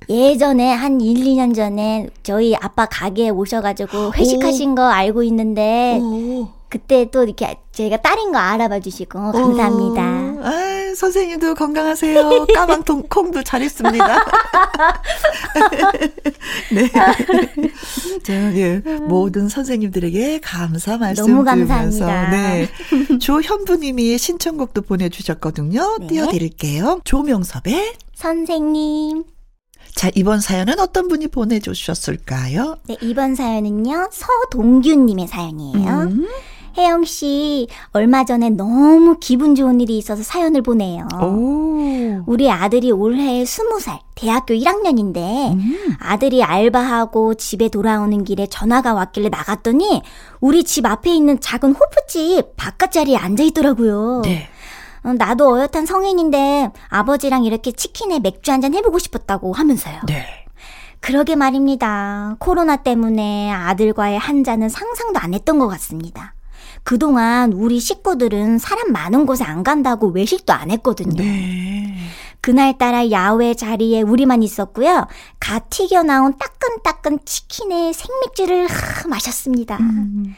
예전에 0.07 0.71
한 0.71 1.01
1, 1.01 1.17
2년 1.17 1.53
전에 1.53 2.07
저희 2.23 2.55
아빠 2.55 2.85
가게에 2.85 3.29
오셔가지고 3.29 4.13
회식하신 4.13 4.71
오. 4.71 4.75
거 4.75 4.83
알고 4.83 5.23
있는데 5.23 5.99
오. 6.01 6.47
그때 6.75 7.09
또 7.09 7.23
이렇게 7.23 7.55
제가 7.71 8.01
딸인 8.01 8.33
거 8.33 8.37
알아봐 8.37 8.81
주시고 8.81 9.31
감사합니다. 9.31 10.01
아, 10.01 10.93
선생님도 10.93 11.55
건강하세요. 11.55 12.47
까망통 12.53 13.03
콩도 13.09 13.43
잘했습니다. 13.43 14.05
네. 16.75 16.91
자, 18.23 18.33
예. 18.57 18.81
모든 19.07 19.47
선생님들에게 19.47 20.41
감사 20.43 20.97
말씀 20.97 21.27
너무 21.27 21.45
감사합니다. 21.45 22.29
네. 22.31 22.67
조현부 23.19 23.77
님이 23.77 24.17
신청곡도 24.17 24.81
보내 24.81 25.07
주셨거든요. 25.07 25.99
네. 26.01 26.07
띄워 26.07 26.27
드릴게요. 26.27 26.99
조명섭의 27.05 27.93
선생님. 28.15 29.23
자, 29.93 30.11
이번 30.13 30.41
사연은 30.41 30.81
어떤 30.81 31.07
분이 31.07 31.27
보내주셨을까요? 31.27 32.79
네, 32.89 32.97
이번 33.01 33.35
사연은요, 33.35 34.09
서동규님의 34.11 35.27
사연이에요. 35.27 35.89
음. 36.01 36.27
혜영 36.77 37.05
씨, 37.05 37.67
얼마 37.91 38.25
전에 38.25 38.49
너무 38.49 39.17
기분 39.19 39.55
좋은 39.55 39.79
일이 39.79 39.97
있어서 39.97 40.23
사연을 40.23 40.61
보내요. 40.61 41.07
오. 41.21 42.21
우리 42.25 42.51
아들이 42.51 42.91
올해 42.91 43.43
20살, 43.43 43.99
대학교 44.15 44.53
1학년인데, 44.53 45.53
음. 45.53 45.95
아들이 45.99 46.43
알바하고 46.43 47.35
집에 47.35 47.69
돌아오는 47.69 48.23
길에 48.23 48.47
전화가 48.47 48.93
왔길래 48.93 49.29
나갔더니, 49.29 50.01
우리 50.41 50.63
집 50.63 50.85
앞에 50.85 51.13
있는 51.13 51.39
작은 51.39 51.73
호프집 51.73 52.57
바깥 52.57 52.91
자리에 52.91 53.15
앉아있더라고요. 53.15 54.21
네. 54.25 54.47
어, 55.03 55.13
나도 55.13 55.55
어엿한 55.55 55.85
성인인데, 55.85 56.71
아버지랑 56.89 57.45
이렇게 57.45 57.71
치킨에 57.71 58.19
맥주 58.19 58.51
한잔 58.51 58.73
해보고 58.73 58.99
싶었다고 58.99 59.53
하면서요. 59.53 60.01
네. 60.07 60.25
그러게 60.99 61.35
말입니다. 61.35 62.35
코로나 62.39 62.77
때문에 62.77 63.51
아들과의 63.51 64.17
한 64.17 64.43
잔은 64.43 64.69
상상도 64.69 65.19
안 65.19 65.33
했던 65.33 65.59
것 65.59 65.67
같습니다. 65.67 66.34
그동안 66.85 67.51
우리 67.51 67.79
식구들은 67.79 68.59
사람 68.59 68.91
많은 68.91 69.25
곳에 69.25 69.43
안 69.43 69.63
간다고 69.63 70.09
외식도 70.09 70.53
안 70.53 70.69
했거든요. 70.69 71.15
네. 71.15 71.95
그날따라 72.41 73.09
야외 73.09 73.55
자리에 73.55 74.03
우리만 74.03 74.43
있었고요. 74.43 75.07
갓 75.39 75.71
튀겨 75.71 76.03
나온 76.03 76.37
따끈따끈 76.37 77.19
치킨에 77.25 77.91
생맥주를 77.91 78.67
하, 78.67 79.07
마셨습니다. 79.07 79.77
음. 79.77 80.35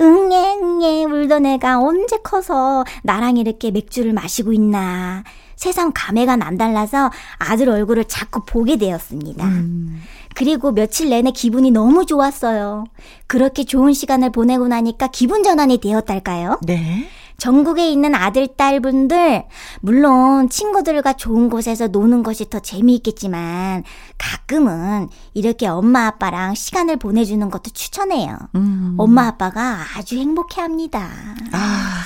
응애 0.00 0.58
응애 0.62 1.04
울던 1.04 1.44
애가 1.44 1.80
언제 1.80 2.16
커서 2.24 2.86
나랑 3.02 3.36
이렇게 3.36 3.70
맥주를 3.70 4.14
마시고 4.14 4.54
있나. 4.54 5.22
세상 5.54 5.92
감회가 5.94 6.36
남달라서 6.36 7.10
아들 7.36 7.68
얼굴을 7.68 8.04
자꾸 8.04 8.42
보게 8.46 8.78
되었습니다. 8.78 9.44
음. 9.44 10.00
그리고 10.40 10.72
며칠 10.72 11.10
내내 11.10 11.32
기분이 11.32 11.70
너무 11.70 12.06
좋았어요. 12.06 12.86
그렇게 13.26 13.64
좋은 13.64 13.92
시간을 13.92 14.32
보내고 14.32 14.68
나니까 14.68 15.08
기분 15.08 15.42
전환이 15.42 15.76
되었달까요? 15.76 16.60
네. 16.62 17.10
전국에 17.36 17.90
있는 17.90 18.14
아들, 18.14 18.48
딸분들, 18.56 19.44
물론 19.82 20.48
친구들과 20.48 21.12
좋은 21.12 21.50
곳에서 21.50 21.88
노는 21.88 22.22
것이 22.22 22.48
더 22.48 22.58
재미있겠지만, 22.58 23.84
가끔은 24.16 25.10
이렇게 25.34 25.66
엄마, 25.66 26.06
아빠랑 26.06 26.54
시간을 26.54 26.96
보내주는 26.96 27.50
것도 27.50 27.72
추천해요. 27.74 28.38
음. 28.54 28.94
엄마, 28.96 29.26
아빠가 29.26 29.84
아주 29.94 30.16
행복해 30.16 30.62
합니다. 30.62 31.10
아. 31.52 32.02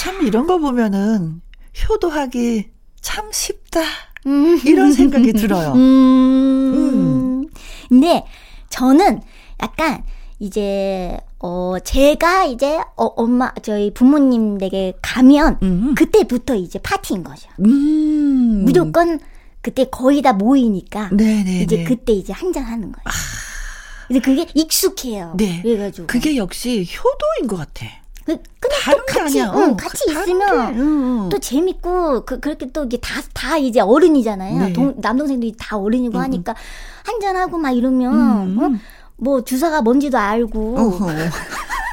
참, 0.00 0.24
이런 0.24 0.46
거 0.46 0.58
보면은, 0.58 1.42
효도하기 1.88 2.70
참 3.00 3.32
쉽다. 3.32 3.80
음. 4.26 4.60
이런 4.64 4.92
생각이 4.92 5.32
들어요. 5.32 5.72
음. 5.72 6.74
음. 6.74 7.48
근데 7.88 8.24
저는 8.70 9.20
약간 9.62 10.02
이제 10.38 11.16
어 11.38 11.76
제가 11.84 12.44
이제 12.44 12.78
어 12.96 13.04
엄마 13.04 13.52
저희 13.62 13.92
부모님 13.92 14.58
댁에 14.58 14.94
가면 15.02 15.58
음. 15.62 15.94
그때부터 15.94 16.54
이제 16.56 16.78
파티인 16.78 17.22
거죠. 17.22 17.48
음. 17.64 18.64
무조건 18.64 19.20
그때 19.60 19.84
거의 19.84 20.20
다 20.22 20.32
모이니까 20.32 21.10
네네네. 21.12 21.62
이제 21.62 21.76
네. 21.76 21.84
그때 21.84 22.12
이제 22.12 22.32
한잔 22.32 22.64
하는 22.64 22.92
거예요. 22.92 23.04
아. 23.04 23.10
근데 24.08 24.20
그게 24.20 24.46
익숙해요. 24.54 25.34
네. 25.38 25.62
그래가지고 25.62 26.06
그게 26.06 26.36
역시 26.36 26.86
효도인 26.86 27.48
것 27.48 27.56
같아. 27.56 27.86
그, 28.24 28.38
그냥 28.58 28.80
또 28.90 29.04
같이, 29.06 29.40
응, 29.40 29.48
어, 29.48 29.76
같이 29.76 30.04
있으면 30.08 30.78
응. 30.78 31.28
또 31.28 31.38
재밌고, 31.38 32.24
그, 32.24 32.40
그렇게 32.40 32.70
또 32.72 32.84
이게 32.84 32.96
다, 32.96 33.20
다 33.34 33.58
이제 33.58 33.80
어른이잖아요. 33.80 34.58
네. 34.58 34.72
동, 34.72 34.94
남동생도 34.96 35.50
다 35.58 35.76
어른이고 35.76 36.16
음. 36.16 36.22
하니까 36.22 36.54
한잔 37.04 37.36
하고 37.36 37.58
막 37.58 37.70
이러면, 37.70 38.12
음. 38.14 38.58
어? 38.58 38.78
뭐 39.16 39.44
주사가 39.44 39.82
뭔지도 39.82 40.18
알고. 40.18 40.74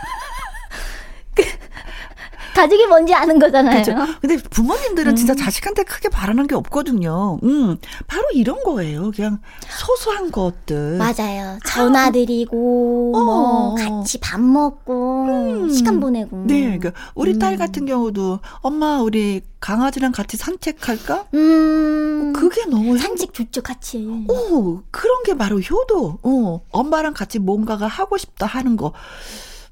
가족이 2.54 2.86
뭔지 2.88 3.14
아는 3.14 3.40
거잖아요. 3.40 3.84
그렇죠. 3.84 4.14
근데 4.22 4.38
부모님들은 4.38 5.14
음. 5.14 5.16
진짜 5.16 5.34
자식한테 5.36 5.84
크게 5.84 6.10
바라는 6.10 6.48
게 6.48 6.56
없거든요. 6.56 7.40
음, 7.44 7.78
바로 8.08 8.24
이런 8.34 8.64
거예요. 8.64 9.12
그냥 9.16 9.40
소소한 9.70 10.32
것들. 10.32 10.98
맞아요. 10.98 11.58
전화 11.66 12.12
드리고, 12.12 13.14
어. 13.16 13.24
뭐, 13.24 13.76
같이 13.76 14.20
밥 14.20 14.42
먹고, 14.42 15.26
음. 15.26 15.70
시간 15.70 16.00
보내고. 16.00 16.44
네. 16.48 16.78
그러니까 16.78 16.92
우리 17.16 17.40
딸 17.40 17.54
음. 17.54 17.58
같은 17.58 17.86
경우도, 17.86 18.40
엄마, 18.62 19.02
우리 19.02 19.42
강아지랑 19.60 20.12
같이 20.12 20.38
산책할까? 20.38 21.28
음. 21.36 22.34
그게 22.34 22.66
너무 22.66 22.98
산책 22.98 23.34
좋죠, 23.34 23.62
같이. 23.62 24.08
어, 24.30 24.82
그런 24.92 25.24
게 25.24 25.36
바로 25.36 25.60
효도. 25.60 26.20
어, 26.24 26.62
엄마랑 26.72 27.14
같이 27.14 27.40
뭔가가 27.40 27.88
하고 27.88 28.18
싶다 28.18 28.46
하는 28.46 28.76
거. 28.76 28.94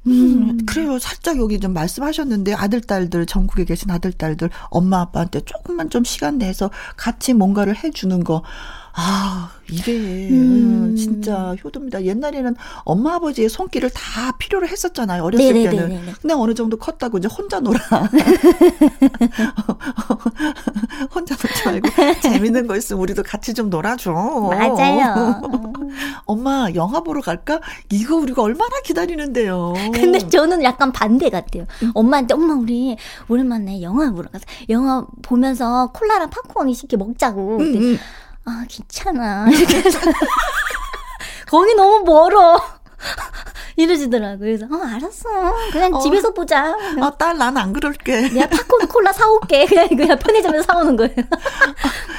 음, 0.08 0.12
음, 0.12 0.66
그래요. 0.66 0.98
살짝 0.98 1.38
여기 1.38 1.60
좀 1.60 1.74
말씀하셨는데 1.74 2.54
아들 2.54 2.82
딸들 2.82 3.26
전국에 3.26 3.66
계신 3.66 3.92
아들 3.92 4.14
딸들 4.14 4.50
엄마 4.70 5.02
아빠한테 5.02 5.42
조금만 5.42 5.90
좀 5.90 6.04
시간 6.04 6.38
내서 6.38 6.72
같이 6.96 7.34
뭔가를 7.34 7.76
해주는 7.84 8.24
거. 8.24 8.44
아, 8.94 9.52
이게 9.70 9.94
음. 9.94 10.96
진짜 10.96 11.56
효도입니다. 11.64 12.04
옛날에는 12.04 12.56
엄마 12.84 13.16
아버지의 13.16 13.50
손길을 13.50 13.90
다 13.92 14.32
필요로 14.38 14.68
했었잖아요. 14.68 15.24
어렸을 15.24 15.54
네네네네. 15.54 15.88
때는. 15.88 16.14
근데 16.22 16.34
어느 16.34 16.54
정도 16.54 16.78
컸다고 16.78 17.18
이제 17.20 17.28
혼자 17.28 17.60
놀아. 17.60 17.80
혼자 21.14 21.36
놀지 21.36 21.66
말고 21.66 21.90
재밌는 22.22 22.68
거 22.68 22.76
있으면 22.76 23.02
우리도 23.02 23.24
같이 23.24 23.54
좀 23.54 23.70
놀아줘. 23.70 24.12
맞아요. 24.12 25.42
엄마 26.26 26.68
영화 26.76 27.02
보러 27.02 27.22
갈까? 27.22 27.60
이거 27.92 28.16
우리가 28.16 28.42
얼마나 28.42 28.80
기다리는데요. 28.84 29.74
근데 29.94 30.20
저는 30.28 30.64
약간 30.64 30.92
반대 30.92 31.30
같아요. 31.30 31.66
엄마한테 31.94 32.34
엄마 32.34 32.54
우리 32.54 32.98
오랜만에 33.28 33.82
영화 33.82 34.12
보러 34.12 34.30
가서 34.30 34.46
영화 34.70 35.06
보면서 35.22 35.92
콜라랑 35.94 36.30
팝콘 36.30 36.70
이렇게 36.70 36.98
먹자고. 36.98 37.58
음, 37.58 37.76
음. 37.76 37.98
아, 38.46 38.66
귀찮아. 38.68 39.48
이렇게 39.50 39.82
해서. 39.82 40.00
거기 41.48 41.74
너무 41.76 42.04
멀어. 42.04 42.60
이러시더라고요. 43.76 44.40
그래서, 44.40 44.66
어, 44.66 44.82
알았어. 44.84 45.30
그냥 45.72 45.94
어, 45.94 46.00
집에서 46.00 46.34
보자. 46.34 46.76
아, 47.02 47.12
딸, 47.18 47.38
난 47.38 47.56
안 47.58 47.72
그럴게. 47.72 48.30
내가 48.30 48.48
팝콘 48.50 48.88
콜라 48.88 49.12
사올게. 49.14 49.66
그냥, 49.66 49.88
그냥 49.90 50.20
편의점에서 50.20 50.64
사오는 50.64 50.96
거예요. 50.98 51.14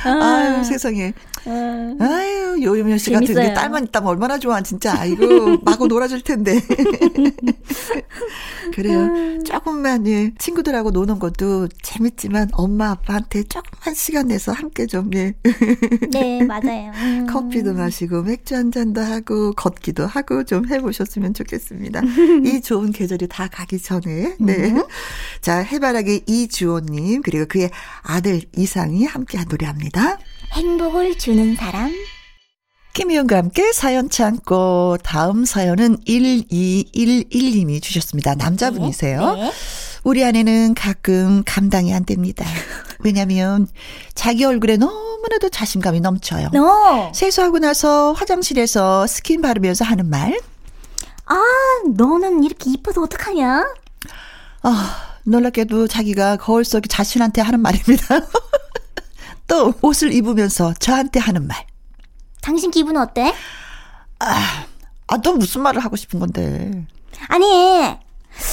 아, 0.04 0.08
아유, 0.56 0.64
세상에. 0.64 1.12
아. 1.46 1.94
아유, 2.00 2.62
요요면 2.62 2.98
씨 2.98 3.10
같은 3.10 3.34
게 3.34 3.54
딸만 3.54 3.84
있다면 3.84 4.08
얼마나 4.08 4.38
좋아, 4.38 4.60
진짜. 4.60 4.98
아이고, 4.98 5.58
마구 5.64 5.86
놀아줄 5.86 6.22
텐데. 6.22 6.60
그래요. 8.74 9.00
음. 9.00 9.44
조금만, 9.44 10.06
예, 10.06 10.32
친구들하고 10.38 10.90
노는 10.90 11.18
것도 11.18 11.68
재밌지만 11.82 12.50
엄마, 12.52 12.90
아빠한테 12.90 13.44
조금만 13.44 13.94
시간 13.94 14.28
내서 14.28 14.52
함께 14.52 14.86
좀, 14.86 15.10
예. 15.14 15.34
네, 16.12 16.44
맞아요. 16.44 16.92
음. 16.94 17.26
커피도 17.28 17.74
마시고, 17.74 18.22
맥주 18.22 18.54
한 18.54 18.70
잔도 18.70 19.00
하고, 19.00 19.52
걷기도 19.52 20.06
하고 20.06 20.44
좀 20.44 20.68
해보셨으면 20.68 21.34
좋겠습니다. 21.34 22.02
이 22.44 22.60
좋은 22.60 22.92
계절이 22.92 23.28
다 23.28 23.48
가기 23.48 23.80
전에, 23.80 24.36
네. 24.38 24.70
음. 24.70 24.82
자, 25.40 25.58
해바라기 25.58 26.24
이주호님, 26.26 27.22
그리고 27.22 27.46
그의 27.46 27.70
아들 28.02 28.42
이상이 28.56 29.04
함께 29.04 29.38
한 29.38 29.46
노래합니다. 29.48 30.18
행복을 30.52 31.16
주는 31.18 31.54
사람. 31.56 31.92
김희영과 32.92 33.36
함께 33.36 33.72
사연 33.72 34.10
참고 34.10 34.98
다음 35.04 35.44
사연은 35.44 35.98
1211님이 36.06 37.80
주셨습니다. 37.80 38.34
남자분이세요. 38.34 39.34
네, 39.34 39.42
네. 39.42 39.52
우리 40.02 40.24
아내는 40.24 40.74
가끔 40.74 41.42
감당이 41.46 41.94
안 41.94 42.04
됩니다. 42.04 42.44
왜냐면 43.00 43.68
자기 44.14 44.44
얼굴에 44.44 44.76
너무나도 44.76 45.50
자신감이 45.50 46.00
넘쳐요. 46.00 46.50
너. 46.52 47.12
세수하고 47.14 47.58
나서 47.60 48.12
화장실에서 48.12 49.06
스킨 49.06 49.40
바르면서 49.40 49.84
하는 49.84 50.10
말. 50.10 50.38
아, 51.26 51.40
너는 51.94 52.42
이렇게 52.42 52.70
이뻐서 52.70 53.02
어떡하냐? 53.02 53.72
아, 54.62 54.96
놀랍게도 55.24 55.86
자기가 55.86 56.38
거울 56.38 56.64
속에 56.64 56.88
자신한테 56.88 57.40
하는 57.40 57.60
말입니다. 57.60 58.20
또 59.50 59.74
옷을 59.82 60.12
입으면서 60.12 60.72
저한테 60.74 61.18
하는 61.18 61.48
말. 61.48 61.66
당신 62.40 62.70
기분 62.70 62.96
어때? 62.96 63.34
아, 64.20 64.64
아, 65.08 65.20
너 65.20 65.32
무슨 65.32 65.62
말을 65.62 65.84
하고 65.84 65.96
싶은 65.96 66.20
건데? 66.20 66.86
아니, 67.26 67.44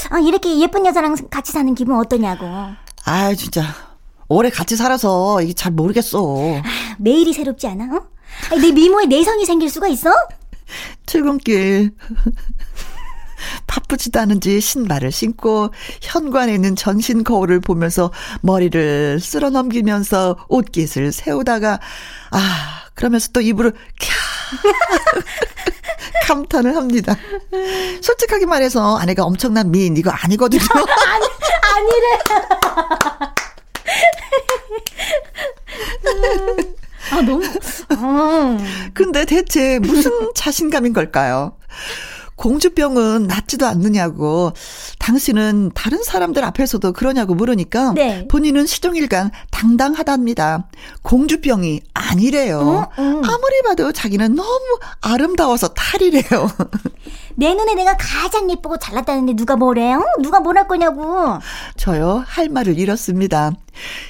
아, 0.10 0.20
이렇게 0.20 0.60
예쁜 0.60 0.88
여자랑 0.88 1.16
같이 1.30 1.52
사는 1.52 1.74
기분 1.76 1.96
어떠냐고. 1.98 2.48
아, 3.06 3.34
진짜. 3.36 3.64
오래 4.28 4.50
같이 4.50 4.76
살아서 4.76 5.40
이게 5.44 5.54
잘 5.54 5.72
모르겠어. 5.72 6.20
아, 6.64 6.96
매일이 6.98 7.32
새롭지 7.32 7.68
않아? 7.68 7.96
어? 7.96 8.08
아니, 8.52 8.62
내 8.62 8.72
미모에 8.72 9.06
내성이 9.06 9.46
생길 9.46 9.70
수가 9.70 9.88
있어? 9.90 10.10
출근길 11.06 11.92
바쁘지도 13.88 14.20
않은지 14.20 14.62
신발을 14.62 15.12
신고 15.12 15.72
현관에 16.02 16.54
있는 16.54 16.76
전신 16.76 17.24
거울을 17.24 17.60
보면서 17.62 18.12
머리를 18.42 19.20
쓸어 19.20 19.50
넘기면서 19.50 20.38
옷깃을 20.50 21.12
세우다가 21.12 21.80
아 22.32 22.84
그러면서 22.94 23.30
또 23.34 23.42
입으로 23.42 23.72
캬 23.72 23.78
감탄을 26.28 26.76
합니다. 26.76 27.16
솔직하게 28.02 28.46
말해서 28.46 28.98
아내가 28.98 29.24
엄청난 29.24 29.72
미인 29.72 29.96
이거 29.98 30.12
아니거든요. 30.12 30.62
아니, 31.08 31.26
아니래. 31.74 32.20
아, 37.12 37.22
너무. 37.22 37.42
아. 37.90 38.58
근데 38.94 39.24
대체 39.26 39.80
무슨 39.80 40.12
자신감인 40.36 40.92
걸까요? 40.92 41.58
공주병은 42.38 43.28
낫지도 43.28 43.66
않느냐고 43.66 44.54
당신은 45.00 45.72
다른 45.74 46.02
사람들 46.04 46.44
앞에서도 46.44 46.94
그러냐고 46.94 47.36
물으니까 47.36 47.94
네. 47.94 48.28
본인은 48.28 48.66
시종일관 48.66 49.32
당당하답니다. 49.52 50.68
공주병이 51.02 51.82
아니래요. 51.94 52.60
어? 52.60 52.90
음. 53.00 53.24
아무리 53.26 53.62
봐도 53.66 53.92
자기는 53.92 54.36
너무 54.36 54.80
아름다워서 55.02 55.70
탈이래요. 55.70 56.24
내 57.36 57.54
눈에 57.54 57.74
내가 57.76 57.98
가장 57.98 58.50
예쁘고 58.50 58.78
잘났다는데 58.78 59.36
누가 59.36 59.56
뭐래요? 59.56 60.04
누가 60.22 60.40
뭘할 60.40 60.68
거냐고. 60.68 61.40
저요 61.76 62.24
할 62.26 62.50
말을 62.50 62.78
잃었습니다. 62.80 63.52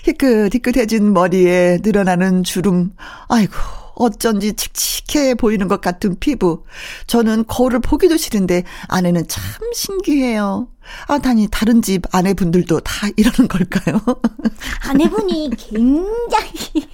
희끗희끗해진 0.03 1.13
머리에 1.13 1.79
늘어나는 1.81 2.43
주름. 2.43 2.91
아이고 3.27 3.53
어쩐지 3.97 4.53
칙칙해 4.53 5.35
보이는 5.35 5.67
것 5.67 5.81
같은 5.81 6.17
피부. 6.19 6.63
저는 7.07 7.45
거울을 7.47 7.79
보기도 7.79 8.17
싫은데 8.17 8.63
아내는 8.87 9.27
참 9.27 9.43
신기해요. 9.73 10.67
아, 11.07 11.17
다니 11.19 11.47
다른 11.51 11.81
집 11.81 12.03
아내분들도 12.11 12.79
다 12.81 13.07
이러는 13.17 13.47
걸까요? 13.47 13.99
아내분이 14.87 15.51
굉장히 15.57 16.87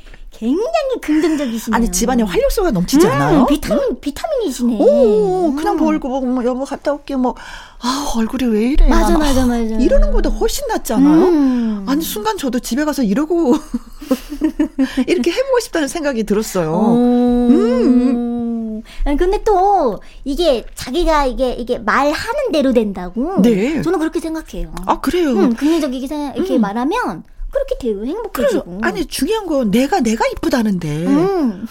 굉장히 0.43 0.99
긍정적이시네요. 1.01 1.75
아니 1.75 1.89
집안에 1.91 2.23
활력소가 2.23 2.71
넘치지 2.71 3.05
음, 3.07 3.11
않아요? 3.11 3.45
비타민 3.45 3.83
음? 3.83 3.99
비타민이시네. 4.01 4.77
오, 4.79 5.55
그냥 5.55 5.77
벌고 5.77 6.09
뭐, 6.09 6.21
뭐 6.21 6.43
여보 6.43 6.65
갔다 6.65 6.91
올게 6.91 7.15
뭐. 7.15 7.35
아 7.79 8.11
얼굴이 8.15 8.51
왜 8.51 8.71
이래? 8.71 8.87
맞아 8.87 9.17
맞아 9.17 9.45
맞아. 9.45 9.61
이러는 9.61 10.07
것보다 10.07 10.29
훨씬 10.29 10.67
낫지 10.67 10.93
않아요? 10.93 11.25
음. 11.27 11.85
아니 11.87 12.03
순간 12.03 12.37
저도 12.37 12.59
집에 12.59 12.83
가서 12.83 13.03
이러고 13.03 13.55
이렇게 15.07 15.31
해보고 15.31 15.59
싶다는 15.61 15.87
생각이 15.87 16.23
들었어요. 16.23 16.95
음. 16.95 18.83
근데 19.17 19.41
또 19.43 19.99
이게 20.25 20.65
자기가 20.75 21.25
이게 21.25 21.53
이게 21.53 21.77
말하는 21.77 22.51
대로 22.51 22.73
된다고. 22.73 23.41
네. 23.41 23.81
저는 23.81 23.99
그렇게 23.99 24.19
생각해요. 24.19 24.73
아 24.85 24.99
그래요. 24.99 25.31
음, 25.31 25.55
긍정적이게 25.55 26.07
생각, 26.07 26.35
이렇게 26.35 26.55
음. 26.55 26.61
말하면 26.61 27.23
그렇게 27.53 27.77
되고 27.79 28.05
행복해지고. 28.05 28.79
아니 28.81 29.05
중요한 29.05 29.45
건 29.45 29.71
내가 29.71 29.99
내가 29.99 30.25
이쁘다는데. 30.27 31.05
음. 31.05 31.67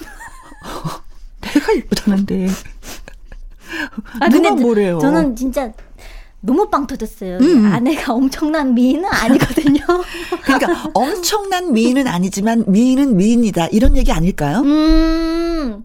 내가 1.40 1.72
이쁘다는데. 1.72 2.48
아, 4.20 4.28
누가 4.28 4.50
뭐래요? 4.52 4.98
저는 5.00 5.34
진짜 5.34 5.72
너무 6.40 6.68
빵 6.68 6.86
터졌어요. 6.86 7.38
음. 7.38 7.66
아내가 7.72 8.12
엄청난 8.14 8.74
미인은 8.74 9.04
아니거든요. 9.04 9.80
그러니까 10.42 10.90
엄청난 10.94 11.72
미인은 11.72 12.06
아니지만 12.06 12.64
미인은 12.68 13.16
미인이다 13.16 13.68
이런 13.68 13.96
얘기 13.96 14.12
아닐까요? 14.12 14.60
음. 14.60 15.84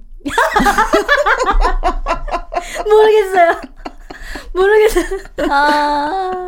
모르겠어요. 2.88 3.62
모르겠어요. 4.54 5.06
아. 5.50 6.48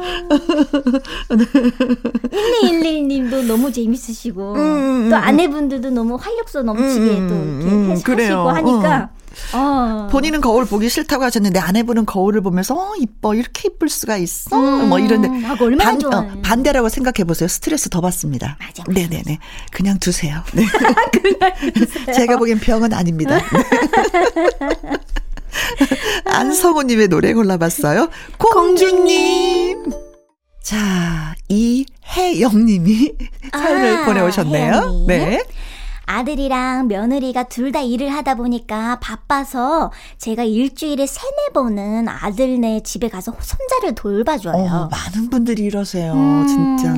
1211님도 2.63 3.45
너무 3.45 3.71
재밌으시고, 3.71 4.53
음, 4.53 4.59
음, 4.59 5.09
또 5.09 5.15
음. 5.15 5.21
아내분들도 5.21 5.89
너무 5.91 6.15
활력소 6.15 6.63
넘치게 6.63 7.17
음, 7.17 7.27
또 7.27 7.35
이렇게 7.67 8.11
음, 8.11 8.17
하시고 8.17 8.49
하니까, 8.49 9.09
어. 9.13 9.19
어. 9.53 10.07
본인은 10.11 10.41
거울 10.41 10.65
보기 10.65 10.89
싫다고 10.89 11.23
하셨는데 11.23 11.59
아내분은 11.59 12.05
거울을 12.05 12.41
보면서 12.41 12.75
어 12.75 12.93
이뻐 12.99 13.33
이렇게 13.35 13.69
이쁠 13.69 13.89
수가 13.89 14.17
있어 14.17 14.57
음. 14.57 14.89
뭐 14.89 14.99
이런데 14.99 15.29
아, 15.47 15.55
반, 15.77 16.03
어, 16.05 16.41
반대라고 16.41 16.89
생각해 16.89 17.23
보세요. 17.25 17.47
스트레스 17.47 17.89
더 17.89 18.01
받습니다. 18.01 18.57
맞아. 18.59 18.83
맞아. 18.87 18.91
네네네. 18.91 19.39
그냥 19.71 19.99
두세요. 19.99 20.43
네. 20.53 20.65
그냥 21.21 21.53
두세요. 21.73 22.13
제가 22.13 22.37
보기엔 22.37 22.59
병은 22.59 22.93
아닙니다. 22.93 23.39
네. 25.79 26.21
안성우님의 26.31 27.07
노래 27.07 27.33
골라봤어요. 27.33 28.09
공주님. 28.38 29.91
자, 30.63 31.33
이혜영님이 31.47 33.13
사연을 33.51 33.97
아, 33.97 34.05
보내오셨네요. 34.05 34.73
혜영님. 34.73 35.07
네. 35.07 35.43
아들이랑 36.05 36.88
며느리가 36.88 37.43
둘 37.43 37.71
다 37.71 37.81
일을 37.81 38.09
하다 38.09 38.33
보니까 38.33 38.99
바빠서 38.99 39.91
제가 40.17 40.43
일주일에 40.43 41.05
세네 41.05 41.49
번은 41.53 42.07
아들네 42.07 42.81
집에 42.81 43.09
가서 43.09 43.31
손자를 43.39 43.93
돌봐줘요. 43.93 44.55
어, 44.55 44.89
많은 44.89 45.29
분들이 45.29 45.63
이러세요, 45.63 46.13
음, 46.13 46.47
진짜. 46.47 46.93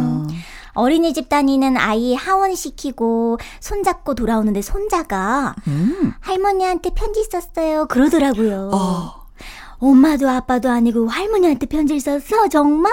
어린이집 0.73 1.29
다니는 1.29 1.77
아이 1.77 2.15
하원시키고 2.15 3.37
손잡고 3.59 4.15
돌아오는데 4.15 4.61
손자가 4.61 5.55
음. 5.67 6.13
할머니한테 6.19 6.91
편지 6.93 7.23
썼어요. 7.23 7.87
그러더라고요. 7.87 8.71
어. 8.73 9.21
엄마도 9.79 10.29
아빠도 10.29 10.69
아니고 10.69 11.07
할머니한테 11.07 11.65
편지를 11.65 11.99
썼어? 11.99 12.47
정말? 12.49 12.91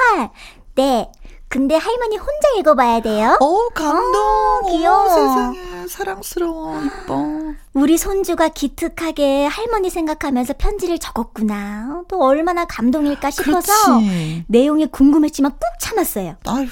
네. 0.74 1.10
근데 1.50 1.76
할머니 1.76 2.18
혼자 2.18 2.48
읽어봐야 2.58 3.00
돼요. 3.00 3.36
어, 3.40 3.68
감동. 3.74 4.20
어, 4.20 4.60
귀여워. 4.68 5.08
세상에, 5.08 5.86
사랑스러워, 5.88 6.78
이뻐. 6.82 7.24
우리 7.72 7.96
손주가 7.96 8.48
기특하게 8.48 9.46
할머니 9.46 9.88
생각하면서 9.88 10.54
편지를 10.58 10.98
적었구나. 10.98 12.02
또 12.08 12.22
얼마나 12.22 12.66
감동일까 12.66 13.30
싶어서 13.30 13.72
그렇지. 13.86 14.44
내용이 14.48 14.86
궁금했지만 14.88 15.52
꾹 15.52 15.58
참았어요. 15.80 16.36
아휴. 16.46 16.66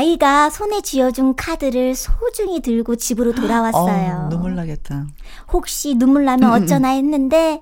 아이가 0.00 0.50
손에 0.50 0.82
쥐어준 0.82 1.34
카드를 1.34 1.96
소중히 1.96 2.60
들고 2.60 2.94
집으로 2.94 3.34
돌아왔어요. 3.34 4.26
어, 4.26 4.28
눈물 4.28 4.54
나겠다. 4.54 5.04
혹시 5.52 5.96
눈물 5.96 6.24
나면 6.24 6.52
어쩌나 6.52 6.90
했는데 6.90 7.60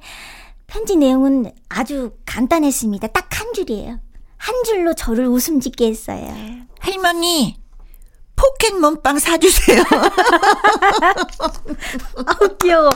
편지 0.67 0.97
내용은 0.97 1.51
아주 1.71 2.13
간단했습니다. 2.27 3.07
딱 3.09 3.29
한 3.39 3.53
줄이에요. 3.55 3.99
한 4.37 4.55
줄로 4.65 4.93
저를 4.95 5.27
웃음 5.27 5.59
짓게 5.61 5.87
했어요. 5.87 6.29
할머니, 6.81 7.57
포켓몬빵 8.37 9.19
사주세요. 9.21 9.83
아우, 12.27 12.49
귀여워. 12.61 12.91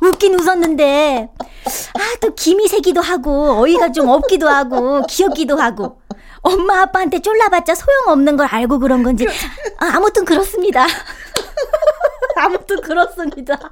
웃긴 0.00 0.38
웃었는데, 0.40 1.28
아, 1.36 2.16
또 2.20 2.34
김이 2.34 2.68
새기도 2.68 3.00
하고, 3.02 3.60
어이가 3.60 3.90
좀 3.92 4.08
없기도 4.08 4.48
하고, 4.48 5.02
귀엽기도 5.08 5.56
하고. 5.60 6.00
엄마, 6.42 6.82
아빠한테 6.82 7.20
쫄라봤자 7.20 7.74
소용없는 7.74 8.36
걸 8.36 8.46
알고 8.50 8.78
그런 8.78 9.02
건지. 9.02 9.26
아, 9.78 9.86
아무튼 9.96 10.24
그렇습니다. 10.24 10.86
아무튼 12.36 12.80
그렇습니다. 12.80 13.54
아, 13.54 13.70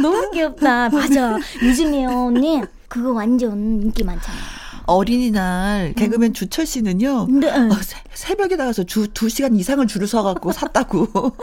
너무 0.00 0.30
귀엽다. 0.30 0.88
맞아. 0.90 1.38
유진이요, 1.62 2.08
언니. 2.10 2.62
그거 2.88 3.12
완전 3.12 3.82
인기 3.82 4.04
많잖아요. 4.04 4.42
어린이날 4.86 5.92
개그맨 5.94 6.30
음. 6.30 6.32
주철 6.32 6.64
씨는요. 6.64 7.26
네. 7.28 7.50
어, 7.50 7.68
새, 8.14 8.34
벽에 8.34 8.56
나가서 8.56 8.84
주 8.84 9.08
2시간 9.08 9.58
이상을 9.58 9.86
줄을 9.86 10.06
서 10.06 10.22
갖고 10.22 10.52
샀다고. 10.52 11.08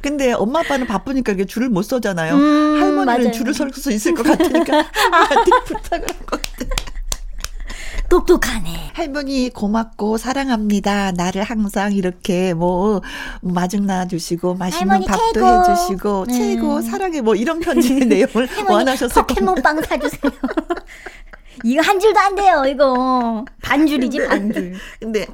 근데 0.00 0.32
엄마 0.32 0.60
아빠는 0.60 0.86
바쁘니까 0.86 1.32
이렇게 1.32 1.44
줄을 1.44 1.68
못 1.68 1.82
서잖아요. 1.82 2.34
음, 2.36 2.80
할머니는 2.80 3.04
맞아요. 3.04 3.30
줄을 3.32 3.52
설 3.52 3.70
수 3.72 3.90
있을 3.90 4.14
것 4.14 4.22
같으니까 4.22 4.78
엄마한테 5.06 5.50
부탁을 5.66 6.06
한것 6.08 6.40
같아. 6.42 6.89
똑똑하네. 8.10 8.90
할머니 8.92 9.50
고맙고 9.50 10.18
사랑합니다. 10.18 11.12
나를 11.12 11.44
항상 11.44 11.92
이렇게 11.92 12.52
뭐 12.52 13.00
마중 13.40 13.86
나와 13.86 14.06
주시고 14.06 14.56
맛있는 14.56 15.04
밥도 15.04 15.32
최고. 15.32 15.46
해주시고 15.70 16.22
음. 16.22 16.28
최고 16.28 16.80
사랑해 16.82 17.20
뭐 17.20 17.34
이런 17.36 17.60
편지 17.60 17.94
내용을 18.04 18.48
원하셨을 18.68 19.22
포켓몬빵 19.22 19.82
사주세요. 19.82 20.32
이거 21.64 21.82
한 21.82 22.00
줄도 22.00 22.18
안 22.18 22.34
돼요, 22.34 22.64
이거. 22.66 23.44
반줄이지, 23.62 24.18
근데, 24.18 24.28
반줄. 24.28 24.74
근데, 25.00 25.26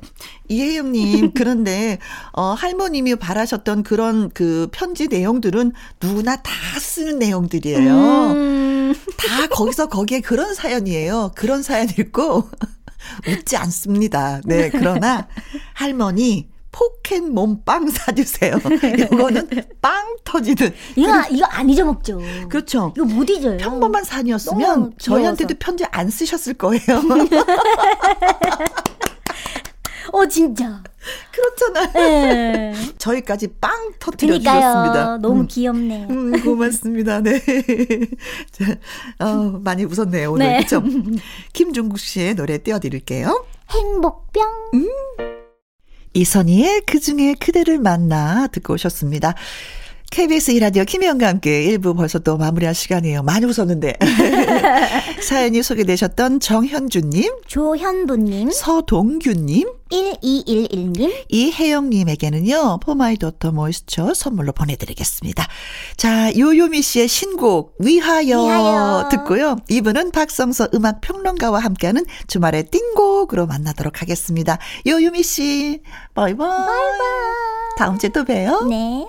이혜영님, 0.48 1.32
그런데, 1.34 1.98
어, 2.32 2.52
할머님이 2.52 3.16
바라셨던 3.16 3.82
그런 3.82 4.30
그 4.30 4.68
편지 4.72 5.08
내용들은 5.08 5.72
누구나 6.02 6.36
다 6.36 6.52
쓰는 6.80 7.18
내용들이에요. 7.18 7.92
음. 8.32 8.94
다 9.16 9.46
거기서 9.48 9.88
거기에 9.88 10.20
그런 10.20 10.54
사연이에요. 10.54 11.32
그런 11.34 11.62
사연 11.62 11.88
읽고, 11.88 12.48
웃지 13.28 13.56
않습니다. 13.56 14.40
네, 14.44 14.70
그러나, 14.70 15.28
할머니, 15.74 16.48
포켓몬빵 16.76 17.88
사주세요. 17.90 18.58
이거는 19.12 19.48
빵 19.80 20.16
터지는. 20.24 20.74
이거, 20.94 21.22
이거 21.30 21.46
안 21.46 21.70
잊어먹죠. 21.70 22.20
그렇죠. 22.50 22.92
이거 22.96 23.06
못 23.06 23.28
잊어요. 23.30 23.56
평범한 23.56 24.04
산이었으면 24.04 24.92
저희한테도 24.98 25.54
편지 25.58 25.84
안 25.90 26.10
쓰셨을 26.10 26.54
거예요. 26.54 26.80
어, 30.12 30.26
진짜. 30.28 30.82
그렇잖아요. 31.32 31.92
네. 31.94 32.74
저희까지 32.98 33.48
빵 33.60 33.92
터뜨려 33.98 34.38
주셨습니다. 34.38 35.18
너무 35.18 35.40
음. 35.40 35.46
귀엽네. 35.46 36.06
음, 36.10 36.42
고맙습니다. 36.42 37.20
네. 37.20 37.40
자, 38.52 38.76
어, 39.18 39.58
많이 39.62 39.84
웃었네요, 39.84 40.32
오늘. 40.32 40.46
네. 40.46 40.56
그렇죠? 40.58 40.82
김종국 41.52 41.98
씨의 41.98 42.34
노래 42.34 42.58
띄워드릴게요. 42.58 43.46
행복병. 43.70 44.44
음. 44.74 44.88
이선희의 46.16 46.82
그중에 46.86 47.34
그대를 47.34 47.78
만나 47.78 48.46
듣고 48.46 48.74
오셨습니다. 48.74 49.34
KBS 50.10 50.52
이라디오 50.52 50.84
김혜영과 50.84 51.26
함께 51.28 51.66
1부 51.66 51.94
벌써 51.96 52.18
또 52.18 52.38
마무리할 52.38 52.74
시간이에요. 52.74 53.22
많이 53.22 53.44
웃었는데. 53.44 53.94
사연이 55.20 55.62
소개되셨던 55.62 56.40
정현주님, 56.40 57.32
조현부님, 57.46 58.50
서동규님, 58.50 59.68
1211님, 59.90 61.12
이혜영님에게는요, 61.28 62.78
포마이도터 62.80 63.52
모이스처 63.52 64.14
선물로 64.14 64.52
보내드리겠습니다. 64.52 65.46
자, 65.96 66.34
요요미 66.34 66.80
씨의 66.82 67.08
신곡, 67.08 67.74
위하여, 67.78 68.42
위하여. 68.42 69.08
듣고요. 69.10 69.56
이분은 69.68 70.12
박성서 70.12 70.68
음악평론가와 70.72 71.58
함께하는 71.58 72.06
주말의 72.26 72.70
띵곡으로 72.70 73.46
만나도록 73.46 74.00
하겠습니다. 74.00 74.58
요요미 74.86 75.22
씨, 75.22 75.82
바이바이. 76.14 76.48
바이바이. 76.48 77.76
다음 77.76 77.98
주에 77.98 78.08
또 78.10 78.24
봬요. 78.24 78.66
네. 78.70 79.06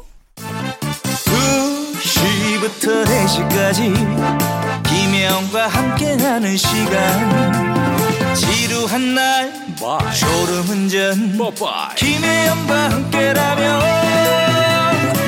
2시부터 1.37 3.05
4시까지 3.05 4.83
김혜영과 4.83 5.67
함께하는 5.67 6.57
시간 6.57 8.33
지루한 8.35 9.15
날 9.15 9.67
Bye. 9.79 9.99
졸음운전 10.15 11.37
Bye. 11.37 11.95
김혜영과 11.95 12.89
함께라면 12.91 13.81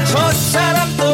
저 0.05 0.31
사람도 0.31 1.08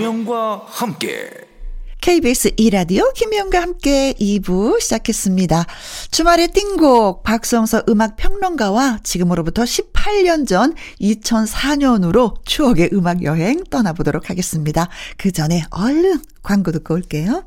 김혜영과 0.00 0.62
함께 0.66 1.28
KBS 2.00 2.52
이라디오 2.56 3.12
김혜영과 3.12 3.60
함께 3.60 4.14
2부 4.14 4.80
시작했습니다. 4.80 5.66
주말의 6.10 6.48
띵곡 6.48 7.22
박성서 7.22 7.82
음악 7.90 8.16
평론가와 8.16 9.00
지금으로부터 9.02 9.64
18년 9.64 10.48
전 10.48 10.74
2004년으로 11.02 12.36
추억의 12.46 12.90
음악 12.94 13.24
여행 13.24 13.62
떠나보도록 13.64 14.30
하겠습니다. 14.30 14.88
그 15.18 15.32
전에 15.32 15.64
얼른 15.68 16.22
광고 16.42 16.72
듣고 16.72 16.94
올게요. 16.94 17.44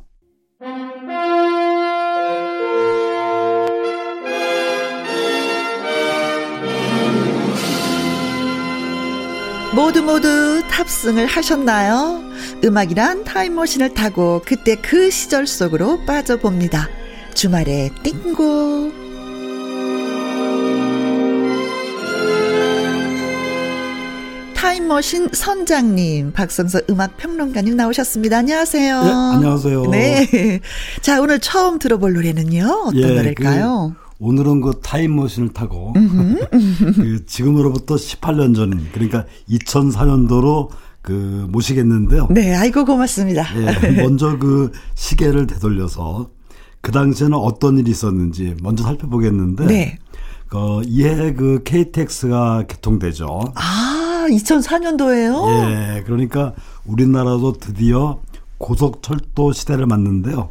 모두 9.73 10.03
모두 10.03 10.61
탑승을 10.69 11.25
하셨나요? 11.25 12.32
음악이란 12.63 13.25
타임머신을 13.25 13.93
타고 13.93 14.41
그때 14.45 14.75
그 14.75 15.11
시절 15.11 15.45
속으로 15.45 16.05
빠져봅니다. 16.05 16.87
주말에 17.33 17.89
띵고. 18.03 19.03
타임머신 24.55 25.29
선장님, 25.33 26.31
박성서 26.31 26.81
음악평론가님 26.89 27.75
나오셨습니다. 27.75 28.37
안녕하세요. 28.37 29.03
네, 29.03 29.11
안녕하세요. 29.11 29.83
네. 29.87 30.61
자, 31.01 31.19
오늘 31.21 31.39
처음 31.39 31.79
들어볼 31.79 32.13
노래는요? 32.13 32.65
어떤 32.85 32.95
예, 32.95 33.07
노래일까요? 33.07 33.95
그 33.97 34.03
오늘은 34.19 34.61
그 34.61 34.79
타임머신을 34.81 35.49
타고 35.49 35.91
그 36.95 37.25
지금으로부터 37.25 37.95
18년 37.95 38.55
전, 38.55 38.87
그러니까 38.93 39.25
2004년도로 39.49 40.69
그 41.03 41.45
모시겠는데요. 41.49 42.27
네, 42.31 42.55
아이고 42.55 42.85
고맙습니다. 42.85 43.45
예, 43.57 44.01
먼저 44.01 44.37
그 44.39 44.71
시계를 44.95 45.45
되돌려서 45.47 46.29
그 46.81 46.91
당시에는 46.91 47.37
어떤 47.37 47.77
일이 47.77 47.91
있었는지 47.91 48.55
먼저 48.63 48.83
살펴보겠는데 48.83 49.65
네. 49.67 49.99
어, 50.53 50.81
이해 50.83 51.33
그 51.33 51.61
KTX가 51.63 52.63
개통되죠. 52.67 53.41
아, 53.55 54.27
2004년도에요? 54.29 55.97
예, 55.97 56.03
그러니까 56.03 56.53
우리나라도 56.85 57.53
드디어 57.53 58.21
고속철도 58.59 59.51
시대를 59.51 59.85
맞는데요. 59.85 60.49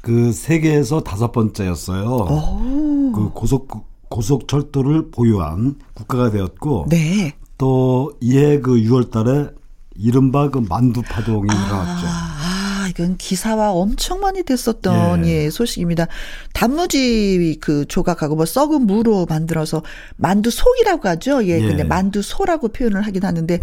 그 0.00 0.32
세계에서 0.32 1.00
다섯 1.00 1.32
번째였어요. 1.32 2.06
오. 2.06 3.12
그 3.12 3.30
고속 3.34 3.88
고속철도를 4.10 5.10
보유한 5.10 5.74
국가가 5.94 6.30
되었고, 6.30 6.86
네. 6.88 7.34
또 7.58 8.12
이해 8.20 8.60
그 8.60 8.76
6월달에 8.76 9.57
이른바 9.98 10.48
그 10.50 10.58
만두 10.58 11.02
파동이 11.02 11.48
아, 11.50 11.54
일어났죠. 11.54 12.06
아, 12.06 12.88
이건 12.88 13.16
기사와 13.16 13.72
엄청 13.72 14.20
많이 14.20 14.42
됐었던 14.44 15.26
예. 15.26 15.44
예, 15.44 15.50
소식입니다. 15.50 16.06
단무지 16.52 17.58
그 17.60 17.84
조각하고 17.86 18.36
뭐 18.36 18.46
썩은 18.46 18.86
무로 18.86 19.26
만들어서 19.28 19.82
만두 20.16 20.50
속이라고 20.50 21.08
하죠. 21.08 21.44
예, 21.44 21.60
예. 21.60 21.60
근데 21.60 21.84
만두 21.84 22.22
소라고 22.22 22.68
표현을 22.68 23.02
하긴 23.06 23.24
하는데 23.24 23.60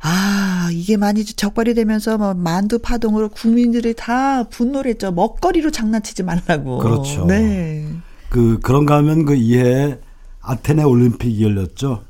아, 0.00 0.68
이게 0.72 0.96
많이 0.96 1.24
적발이 1.24 1.74
되면서 1.74 2.18
뭐 2.18 2.34
만두 2.34 2.80
파동으로 2.80 3.28
국민들이 3.28 3.94
다 3.94 4.42
분노를 4.44 4.90
했죠. 4.90 5.12
먹거리로 5.12 5.70
장난치지 5.70 6.24
말라고. 6.24 6.78
그렇죠. 6.78 7.24
네. 7.26 7.86
그 8.28 8.58
그런가 8.60 8.96
하면 8.96 9.24
그 9.24 9.36
이해 9.36 9.98
아테네 10.40 10.82
올림픽이 10.82 11.44
열렸죠. 11.44 12.02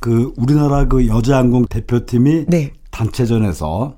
그 0.00 0.32
우리나라 0.36 0.88
그 0.88 1.06
여자 1.06 1.36
항공 1.36 1.66
대표팀이 1.66 2.46
네. 2.48 2.72
단체전에서 2.90 3.96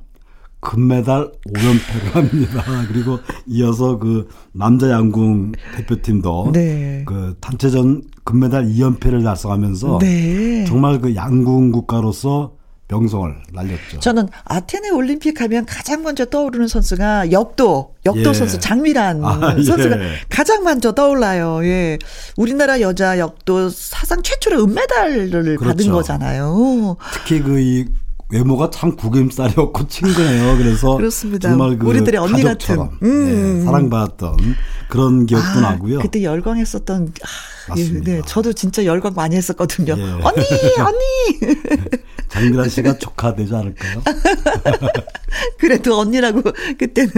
금메달 0.61 1.33
5연패를 1.49 2.13
합니다. 2.15 2.65
그리고 2.89 3.19
이어서 3.47 3.99
그 3.99 4.29
남자 4.53 4.89
양궁 4.91 5.53
대표팀도 5.77 6.51
네. 6.53 7.03
그 7.05 7.37
단체전 7.41 8.03
금메달 8.25 8.67
2연패를 8.67 9.25
달성하면서 9.25 9.99
네. 10.01 10.65
정말 10.67 11.01
그 11.01 11.17
양궁 11.17 11.73
국가로서 11.73 12.53
명성을 12.89 13.35
날렸죠. 13.53 14.01
저는 14.01 14.29
아테네 14.45 14.91
올림픽 14.91 15.41
하면 15.41 15.65
가장 15.65 16.03
먼저 16.03 16.27
떠오르는 16.27 16.69
선수가 16.69 17.33
역도, 17.33 17.95
역도 18.05 18.29
예. 18.29 18.35
선수 18.35 18.61
장미란 18.61 19.25
아, 19.25 19.41
선수가 19.55 19.99
예. 19.99 20.11
가장 20.29 20.63
먼저 20.63 20.93
떠올라요. 20.93 21.65
예. 21.65 21.99
우리나라 22.37 22.81
여자 22.83 23.19
역도 23.19 23.71
사상 23.71 24.23
최초로 24.23 24.63
은메달을 24.65 25.31
그렇죠. 25.31 25.65
받은 25.65 25.91
거잖아요. 25.91 26.97
특히 27.15 27.41
그 27.41 27.59
이 27.59 27.87
외모가 28.33 28.71
참 28.71 28.97
구김살이었고 28.97 29.87
친근해요. 29.89 30.57
그래서 30.57 30.97
그렇습니다. 30.97 31.51
정말 31.51 31.79
그 31.79 31.87
우리들의 31.87 32.19
언니 32.19 32.43
같은 32.43 32.79
음. 33.03 33.59
네, 33.59 33.65
사랑받았던 33.65 34.37
그런 34.89 35.27
기억도 35.27 35.59
아, 35.59 35.61
나고요. 35.61 35.99
그때 36.01 36.23
열광했었던 36.23 37.13
아, 37.69 37.75
예, 37.77 37.89
네, 38.01 38.23
저도 38.27 38.55
진짜 38.55 38.85
열광 38.85 39.13
많이 39.15 39.37
했었거든요. 39.37 39.95
예. 39.97 40.03
언니, 40.03 40.45
언니. 40.81 41.57
장미란 42.29 42.69
씨가 42.71 42.99
조카 42.99 43.35
되지 43.35 43.55
않을까요? 43.55 44.03
그래도 45.59 45.99
언니라고 45.99 46.43
그때는 46.79 47.13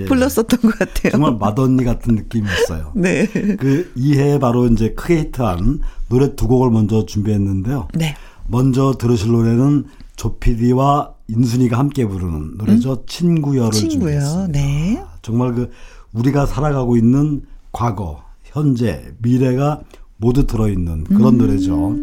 예. 0.00 0.04
불렀었던 0.04 0.60
것 0.60 0.78
같아요. 0.78 1.12
정말 1.12 1.36
맏언니 1.38 1.84
같은 1.84 2.16
느낌이었어요. 2.16 2.92
네. 2.96 3.26
그 3.26 3.92
이해 3.94 4.38
바로 4.38 4.66
이제 4.66 4.92
크게 4.94 5.18
히트한 5.20 5.80
노래 6.08 6.34
두 6.34 6.48
곡을 6.48 6.70
먼저 6.70 7.06
준비했는데요. 7.06 7.88
네. 7.94 8.16
먼저 8.48 8.94
들으실 8.98 9.30
노래는 9.30 9.86
조피디와 10.16 11.14
인순이가 11.28 11.78
함께 11.78 12.06
부르는 12.06 12.56
노래죠. 12.58 12.92
음? 12.92 12.96
친구여를 13.06 13.72
친구요. 13.72 13.98
준비했습니다. 14.00 14.52
네. 14.52 15.02
정말 15.22 15.54
그 15.54 15.70
우리가 16.12 16.46
살아가고 16.46 16.96
있는 16.96 17.42
과거, 17.72 18.22
현재, 18.44 19.12
미래가 19.18 19.82
모두 20.16 20.46
들어있는 20.46 21.04
그런 21.04 21.34
음. 21.34 21.38
노래죠. 21.38 21.94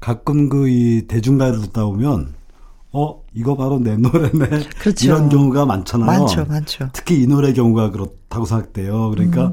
가끔 0.00 0.48
그 0.48 0.68
이 0.68 1.02
대중가요를 1.08 1.60
듣다 1.62 1.86
보면 1.86 2.34
어 2.92 3.22
이거 3.34 3.56
바로 3.56 3.78
내 3.78 3.96
노래네 3.96 4.64
그렇죠. 4.78 5.06
이런 5.06 5.28
경우가 5.28 5.64
많잖아요. 5.64 6.06
많죠, 6.20 6.44
많죠. 6.46 6.90
특히 6.92 7.22
이 7.22 7.26
노래 7.26 7.52
경우가 7.52 7.90
그렇다고 7.90 8.44
생각돼요. 8.44 9.10
그러니까 9.10 9.48
음. 9.48 9.52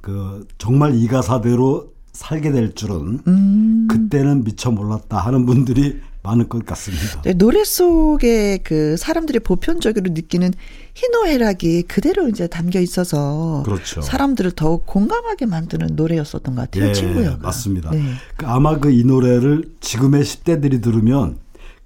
그 0.00 0.46
정말 0.58 0.94
이 0.96 1.06
가사대로 1.06 1.92
살게 2.12 2.50
될 2.50 2.74
줄은 2.74 3.20
음. 3.26 3.86
그때는 3.88 4.42
미처 4.44 4.70
몰랐다 4.70 5.18
하는 5.18 5.46
분들이 5.46 6.00
많을 6.26 6.48
것 6.48 6.66
같습니다. 6.66 7.22
네, 7.22 7.32
노래 7.32 7.64
속에 7.64 8.58
그 8.62 8.96
사람들이 8.96 9.38
보편적으로 9.40 10.10
느끼는 10.12 10.52
희노애락이 10.94 11.82
그대로 11.82 12.28
이제 12.28 12.46
담겨 12.46 12.80
있어서 12.80 13.62
그렇죠. 13.64 14.00
사람들을 14.02 14.52
더욱 14.52 14.86
공감하게 14.86 15.46
만드는 15.46 15.90
노래였었던 15.94 16.54
것 16.54 16.60
같아요. 16.70 16.88
예, 16.88 16.92
친구요. 16.92 17.38
맞습니다. 17.42 17.90
네. 17.90 18.02
그 18.36 18.46
아마 18.46 18.78
그 18.78 18.90
이 18.90 19.04
노래를 19.04 19.64
지금의 19.80 20.22
10대들이 20.24 20.82
들으면 20.82 21.38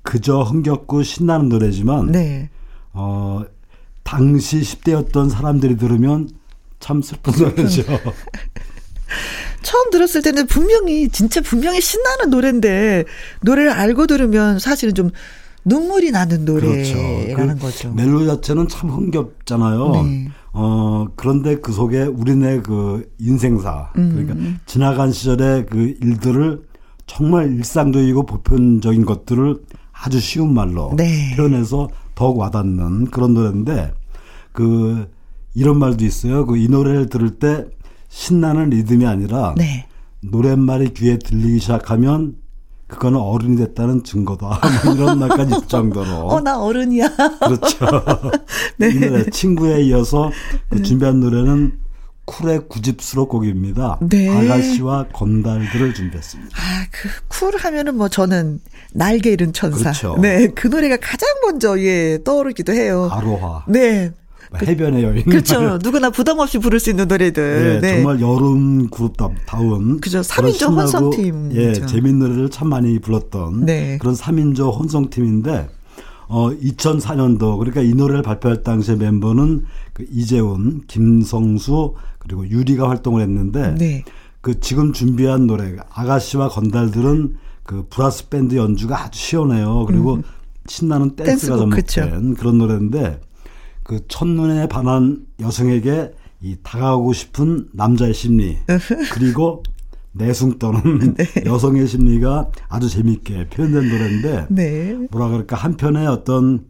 그저 0.02 0.42
흥겹고 0.42 1.02
신나는 1.02 1.48
노래지만 1.48 2.12
네. 2.12 2.50
어 2.92 3.42
당시 4.04 4.60
10대였던 4.60 5.28
사람들이 5.30 5.76
들으면 5.76 6.28
참 6.78 7.02
슬픈 7.02 7.32
노래죠. 7.36 7.82
처음 9.62 9.90
들었을 9.90 10.22
때는 10.22 10.46
분명히 10.46 11.08
진짜 11.08 11.40
분명히 11.40 11.80
신나는 11.80 12.30
노래인데 12.30 13.04
노래를 13.42 13.70
알고 13.72 14.06
들으면 14.06 14.58
사실은 14.58 14.94
좀 14.94 15.10
눈물이 15.64 16.10
나는 16.10 16.44
노래라는 16.44 16.82
그렇죠. 17.36 17.58
그 17.58 17.66
거죠. 17.66 17.92
멜로 17.92 18.24
자체는 18.26 18.68
참 18.68 18.90
흥겹잖아요. 18.90 19.90
네. 19.92 20.28
어 20.52 21.06
그런데 21.16 21.56
그 21.56 21.72
속에 21.72 22.02
우리네 22.02 22.60
그 22.60 23.08
인생사 23.18 23.90
음. 23.96 24.12
그러니까 24.26 24.58
지나간 24.66 25.12
시절의 25.12 25.66
그 25.66 25.94
일들을 26.00 26.62
정말 27.06 27.52
일상적이고 27.52 28.24
보편적인 28.24 29.04
것들을 29.04 29.56
아주 29.92 30.18
쉬운 30.18 30.54
말로 30.54 30.94
네. 30.96 31.34
표현해서 31.36 31.88
더욱 32.14 32.38
와닿는 32.38 33.06
그런 33.10 33.34
노래인데 33.34 33.92
그 34.52 35.08
이런 35.54 35.78
말도 35.78 36.04
있어요. 36.04 36.46
그 36.46 36.56
이 36.56 36.68
노래를 36.68 37.08
들을 37.08 37.30
때 37.38 37.66
신나는 38.10 38.70
리듬이 38.70 39.06
아니라 39.06 39.54
네. 39.56 39.86
노랫말이 40.20 40.92
귀에 40.94 41.18
들리기 41.18 41.60
시작하면 41.60 42.34
그거는 42.88 43.18
어른이 43.20 43.56
됐다는 43.56 44.02
증거다. 44.02 44.60
뭐 44.84 44.94
이런 44.94 45.18
말까지 45.20 45.54
있을 45.56 45.68
정도로. 45.68 46.10
어, 46.26 46.40
나 46.40 46.60
어른이야. 46.60 47.08
그렇죠. 47.38 47.86
네. 48.76 48.88
이 48.90 48.94
노래 48.98 49.24
친구에 49.30 49.80
이어서 49.84 50.30
그 50.68 50.76
네. 50.78 50.82
준비한 50.82 51.20
노래는 51.20 51.78
쿨의 52.24 52.68
구집스러 52.68 53.26
곡입니다. 53.26 53.98
네. 54.02 54.28
아가씨와 54.28 55.06
건달들을 55.12 55.94
준비했습니다. 55.94 56.50
아, 56.56 56.86
그 56.90 57.08
쿨 57.40 57.56
하면은 57.56 57.96
뭐 57.96 58.08
저는 58.08 58.60
날개 58.92 59.30
잃은 59.30 59.54
천사. 59.54 59.78
그렇죠. 59.92 60.18
네, 60.20 60.48
그 60.48 60.66
노래가 60.66 60.98
가장 60.98 61.26
먼저 61.46 61.80
예 61.80 62.18
떠오르기도 62.22 62.74
해요. 62.74 63.08
아로하. 63.10 63.64
네. 63.66 64.10
그 64.58 64.66
해변의 64.66 65.04
여인. 65.04 65.24
그렇죠. 65.24 65.78
누구나 65.82 66.10
부담 66.10 66.38
없이 66.38 66.58
부를 66.58 66.80
수 66.80 66.90
있는 66.90 67.06
노래들. 67.06 67.80
네, 67.80 67.80
네. 67.80 67.96
정말 67.96 68.20
여름 68.20 68.88
그룹다운. 68.88 70.00
그죠. 70.00 70.20
3인조 70.20 70.76
혼성팀. 70.76 71.50
예, 71.54 71.72
재밌는 71.72 72.18
노래를 72.18 72.50
참 72.50 72.68
많이 72.68 72.98
불렀던 72.98 73.66
네. 73.66 73.98
그런 73.98 74.14
3인조 74.14 74.76
혼성팀인데 74.76 75.68
어 76.28 76.50
2004년도 76.50 77.58
그러니까 77.58 77.80
이 77.82 77.94
노래를 77.94 78.22
발표할 78.22 78.62
당시에 78.62 78.96
멤버는 78.96 79.64
그 79.92 80.06
이재훈, 80.10 80.82
김성수 80.86 81.94
그리고 82.18 82.48
유리가 82.48 82.88
활동을 82.88 83.22
했는데 83.22 83.74
네. 83.74 84.04
그 84.40 84.58
지금 84.60 84.92
준비한 84.92 85.46
노래 85.46 85.76
아가씨와 85.90 86.48
건달들은 86.48 87.36
그 87.62 87.86
브라스 87.88 88.28
밴드 88.28 88.56
연주가 88.56 89.04
아주 89.04 89.18
시원해요. 89.18 89.84
그리고 89.86 90.14
음. 90.14 90.22
신나는 90.66 91.16
댄스가 91.16 91.56
접목된 91.56 92.34
그런 92.34 92.58
노래인데 92.58 93.20
그 93.90 94.06
첫눈에 94.06 94.68
반한 94.68 95.26
여성에게 95.40 96.12
이 96.42 96.56
다가오고 96.62 97.12
싶은 97.12 97.66
남자의 97.72 98.14
심리 98.14 98.56
그리고 99.12 99.64
내숭 100.12 100.60
떠는 100.60 101.14
네. 101.18 101.26
여성의 101.44 101.88
심리가 101.88 102.48
아주 102.68 102.88
재미있게 102.88 103.48
표현된 103.48 103.88
노래인데 103.88 104.46
네. 104.50 104.96
뭐라 105.10 105.26
그럴까 105.26 105.56
한편의 105.56 106.06
어떤 106.06 106.66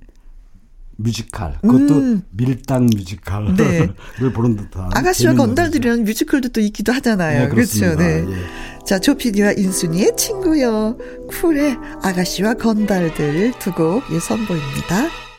뮤지컬 0.96 1.58
그것도 1.60 1.94
음. 1.94 2.22
밀당 2.30 2.86
뮤지컬을 2.86 3.54
네. 3.54 3.88
보는 4.32 4.56
듯한 4.56 4.88
아가씨와 4.94 5.34
건달들이라는 5.34 6.04
뮤지컬도 6.04 6.48
또 6.48 6.62
있기도 6.62 6.90
하잖아요. 6.94 7.42
네, 7.42 7.48
그렇죠. 7.50 7.96
네. 7.96 8.24
예. 8.26 8.84
자 8.86 8.98
조피디와 8.98 9.52
인순이의 9.58 10.16
친구요 10.16 10.96
쿨의 11.28 11.76
아가씨와 12.02 12.54
건달들 12.54 13.52
두곡 13.58 14.04
예, 14.10 14.18
선보입니다. 14.18 15.29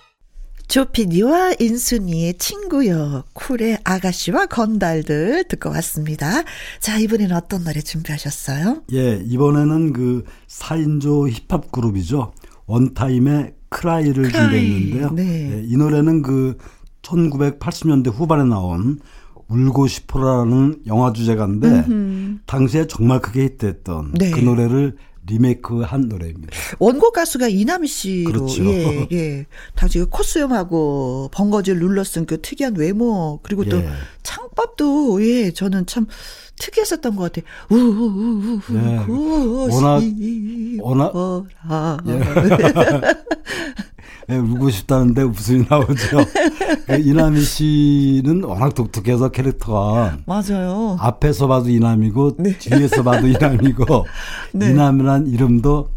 조피디와 0.72 1.56
인순이의 1.60 2.36
친구요. 2.36 3.26
쿨의 3.34 3.80
아가씨와 3.84 4.46
건달들 4.46 5.44
듣고 5.50 5.70
왔습니다. 5.72 6.44
자, 6.80 6.98
이번에는 6.98 7.36
어떤 7.36 7.66
노래 7.66 7.82
준비하셨어요? 7.82 8.84
예, 8.94 9.22
이번에는 9.26 9.92
그 9.92 10.24
4인조 10.48 11.30
힙합 11.30 11.74
그룹이죠. 11.74 12.32
원타임의 12.68 13.54
크라이를 13.68 14.32
크라이. 14.32 14.50
준비했는데요. 14.50 15.12
네. 15.12 15.52
예, 15.58 15.64
이 15.66 15.76
노래는 15.76 16.22
그 16.22 16.58
1980년대 17.02 18.10
후반에 18.10 18.46
나온 18.46 19.02
울고 19.50 19.88
싶어라는 19.88 20.84
영화 20.88 21.12
주제가인데 21.12 21.68
음흠. 21.68 22.38
당시에 22.46 22.88
정말 22.88 23.20
크게 23.20 23.44
히트했던 23.44 24.14
네. 24.14 24.32
그 24.32 24.40
노래를 24.40 24.96
리메이크한 25.28 26.08
노래입니다. 26.10 26.56
원곡 26.80 27.14
가수가 27.14 27.48
이남희 27.48 27.88
씨로 27.88 28.32
그렇죠. 28.32 28.66
예, 28.66 29.08
예. 29.12 29.46
당시 29.76 30.00
그 30.00 30.10
코스염하고 30.10 31.30
번거지를 31.34 31.80
눌러쓴 31.80 32.26
그 32.26 32.42
특이한 32.42 32.76
외모 32.76 33.40
그리고 33.44 33.64
또 33.66 33.78
예. 33.78 33.90
창법도 34.24 35.24
예, 35.24 35.52
저는 35.52 35.86
참 35.86 36.08
특이했었던 36.58 37.16
것 37.16 37.32
같아요. 37.32 37.46
우우우우 37.70 38.62
네. 38.70 39.06
워낙 40.80 41.16
워낙 41.16 42.00
예. 42.08 42.20
네, 44.28 44.38
울고 44.38 44.70
싶다는데 44.70 45.24
웃음이 45.24 45.66
나오죠. 45.70 46.26
그 46.88 47.00
이남희 47.00 47.42
씨는 47.42 48.44
워낙 48.44 48.74
독특해서 48.76 49.30
캐릭터가 49.30 50.18
맞아요. 50.26 50.98
앞에서 51.00 51.48
봐도 51.48 51.70
이남이고 51.70 52.38
네. 52.38 52.58
뒤에서 52.58 53.04
봐도 53.04 53.28
이남이고 53.28 53.86
네. 54.54 54.70
이남이란 54.70 55.28
이름도 55.28 55.90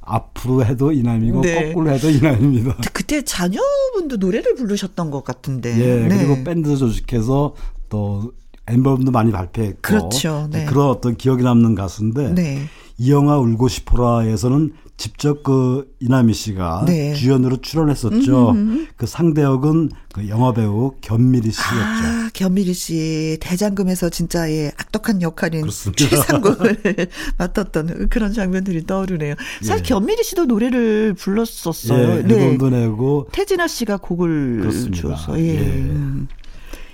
앞으로 0.00 0.64
해도 0.64 0.92
이남이고 0.92 1.40
네. 1.42 1.68
거꾸로 1.68 1.90
해도 1.90 2.08
이남입니다. 2.08 2.76
그때 2.92 3.22
자녀분도 3.22 4.16
노래를 4.18 4.54
부르셨던 4.54 5.10
것 5.10 5.24
같은데. 5.24 5.76
예, 5.78 6.08
네. 6.08 6.16
그리고 6.16 6.44
밴드 6.44 6.76
조직해서 6.76 7.54
또 7.88 8.32
앨범도 8.66 9.10
많이 9.12 9.30
발표했고 9.32 9.78
그렇죠. 9.82 10.48
네. 10.50 10.64
그런 10.64 10.88
어떤 10.88 11.16
기억이 11.16 11.42
남는 11.42 11.74
가수인데 11.74 12.34
네. 12.34 12.62
이 12.98 13.10
영화 13.10 13.38
울고 13.38 13.68
싶어라에서는 13.68 14.72
직접 14.96 15.42
그 15.42 15.94
이남희 16.00 16.32
씨가 16.32 16.84
네. 16.86 17.12
주연으로 17.12 17.58
출연했었죠. 17.58 18.50
음흠. 18.52 18.86
그 18.96 19.06
상대 19.06 19.42
역은 19.42 19.90
그 20.14 20.26
영화 20.30 20.54
배우 20.54 20.94
견미리 21.02 21.50
씨였죠. 21.50 21.74
아, 21.74 22.30
견미리 22.32 22.72
씨 22.72 23.36
대장금에서 23.40 24.08
진짜 24.08 24.50
예, 24.50 24.72
악독한 24.78 25.20
역할인 25.20 25.60
그렇습니다. 25.60 26.08
최상국을 26.08 26.78
맡았던 27.36 28.08
그런 28.08 28.32
장면들이 28.32 28.86
떠오르네요. 28.86 29.34
사실 29.60 29.84
예. 29.84 29.88
견미리 29.88 30.24
씨도 30.24 30.46
노래를 30.46 31.12
불렀었어요. 31.12 32.18
예, 32.18 32.22
네. 32.22 32.34
앨범도 32.34 32.70
내고 32.70 33.28
태진아 33.32 33.66
씨가 33.68 33.98
곡을 33.98 34.60
그렇습니다. 34.60 35.02
줘서 35.10 35.38
예. 35.38 35.58
예. 35.58 35.92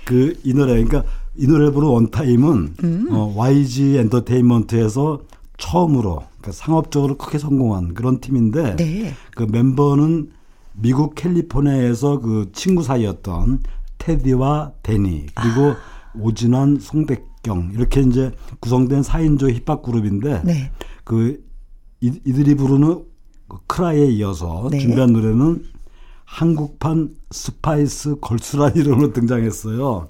그이 0.03 0.53
노래 0.53 0.73
그러니까 0.83 1.03
이 1.37 1.47
노래를 1.47 1.71
부른 1.71 1.87
원타임은 1.87 2.73
음. 2.83 3.07
어, 3.11 3.33
YG 3.37 3.97
엔터테인먼트에서 3.97 5.21
처음으로 5.57 6.23
그러니까 6.37 6.51
상업적으로 6.51 7.17
크게 7.17 7.37
성공한 7.37 7.93
그런 7.93 8.19
팀인데 8.19 8.75
네. 8.75 9.13
그 9.35 9.43
멤버는 9.43 10.31
미국 10.73 11.15
캘리포니아에서 11.15 12.19
그 12.19 12.49
친구 12.53 12.83
사이였던 12.83 13.63
테디와 13.97 14.73
데니 14.83 15.27
그리고 15.35 15.71
아. 15.71 15.77
오진환, 16.19 16.79
송백경 16.79 17.71
이렇게 17.73 18.01
이제 18.01 18.31
구성된 18.59 19.01
4인조 19.01 19.51
힙합 19.53 19.81
그룹인데 19.81 20.41
네. 20.43 20.71
그 21.03 21.43
이, 22.01 22.19
이들이 22.25 22.55
부르는 22.55 23.05
그 23.47 23.57
Cry에 23.67 24.07
이어서 24.07 24.67
네. 24.71 24.79
준비한 24.79 25.13
노래는 25.13 25.63
한국판 26.25 27.15
Spice 27.31 28.15
Girls란 28.19 28.75
이름으로 28.75 29.13
등장했어요. 29.13 30.09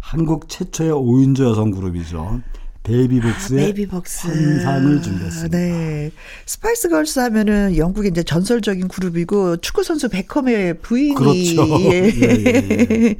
한국 0.00 0.48
최초의 0.48 0.92
5인조 0.92 1.44
여성 1.50 1.70
그룹이죠. 1.70 2.40
베이비복스의 2.84 3.60
아, 3.60 3.64
베이비복스. 3.64 4.28
환상을 4.28 5.02
준비했습니다. 5.02 5.58
네. 5.58 6.10
Spice 6.46 6.88
Girls 6.90 7.18
하면은 7.18 7.76
영국의 7.76 8.10
이제 8.10 8.22
전설적인 8.22 8.88
그룹이고 8.88 9.56
축구 9.56 9.82
선수 9.82 10.08
베컴의 10.08 10.78
부인이 10.78 11.14
그렇죠. 11.14 11.66
예. 11.90 12.12
예, 12.14 12.46
예. 12.90 13.16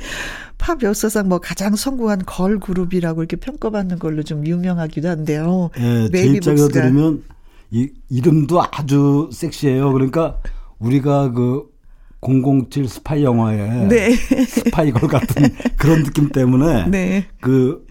팝 0.59 0.83
역사상 0.83 1.29
뭐 1.29 1.39
가장 1.41 1.75
성공한 1.77 2.21
걸 2.27 2.61
그룹이라고 2.61 3.23
이렇게 3.23 3.37
평가받는 3.37 3.99
걸로 3.99 4.23
좀 4.23 4.47
유명하기도 4.47 5.09
한데요. 5.09 5.71
예, 5.79 6.09
제 6.13 6.27
입장에서 6.27 6.69
들으면 6.69 7.25
이 7.71 7.89
이름도 8.11 8.63
아주 8.63 9.31
섹시해요. 9.33 9.93
그러니까 9.93 10.39
우리가 10.79 11.33
그 11.33 11.65
007 12.21 12.89
스파이 12.89 13.25
영화에 13.25 13.87
네. 13.89 14.15
spy 14.15 14.93
girl 14.93 15.09
같은 15.09 15.49
그런 15.77 16.05
느낌 16.05 16.29
때문에 16.31 16.87
네. 16.93 17.27
그 17.41 17.85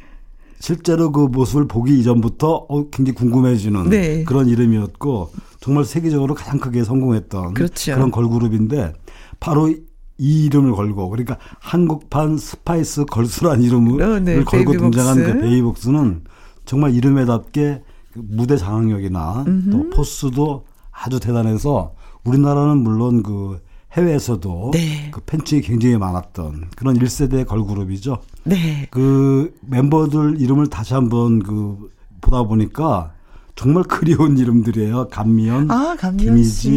실제로 0.63 1.11
그 1.11 1.19
모습을 1.19 1.67
보기 1.67 1.99
이전부터 1.99 2.67
어, 2.69 2.89
굉장히 2.89 3.15
궁금해지는 3.15 3.89
네. 3.89 4.23
그런 4.23 4.47
이름이었고 4.47 5.33
정말 5.59 5.83
세계적으로 5.83 6.35
가장 6.35 6.57
크게 6.57 6.85
성공했던 6.85 7.53
그렇죠. 7.53 7.95
그런 7.95 8.11
걸그룹인데 8.11 8.93
바로 9.41 9.67
이 9.67 10.45
이름을 10.45 10.71
걸고 10.71 11.09
그러니까 11.09 11.37
한국판 11.59 12.37
Spice 12.37 13.03
Girls란 13.03 13.61
이름을 13.61 14.01
어, 14.01 14.19
네. 14.19 14.35
걸고 14.35 14.71
베이비복스. 14.71 14.79
등장한 14.79 15.15
그 15.17 15.39
베이복스는 15.41 16.21
정말 16.63 16.95
이름에답게 16.95 17.81
그 18.13 18.21
무대 18.23 18.55
장악력이나 18.55 19.43
음흠. 19.45 19.69
또 19.69 19.89
force도 19.89 20.63
아주 20.91 21.19
대단해서 21.19 21.93
우리나라는 22.23 22.77
물론 22.77 23.21
그 23.21 23.59
해외에서도 23.91 24.71
네. 24.73 25.09
그 25.11 25.19
팬층이 25.25 25.61
굉장히 25.61 25.97
많았던 25.97 26.69
그런 26.77 26.97
1세대 26.97 27.45
걸그룹이죠. 27.45 28.19
네. 28.45 28.87
그 28.91 29.53
멤버들 29.61 30.39
이름을 30.39 30.67
다시 30.67 30.93
한번 30.93 31.39
그 31.39 31.89
보다 32.21 32.43
보니까 32.43 33.13
정말 33.55 33.83
그리운 33.83 34.37
이름들이에요. 34.37 35.09
감미연, 35.09 35.69
아, 35.69 35.95
김희지, 36.17 36.69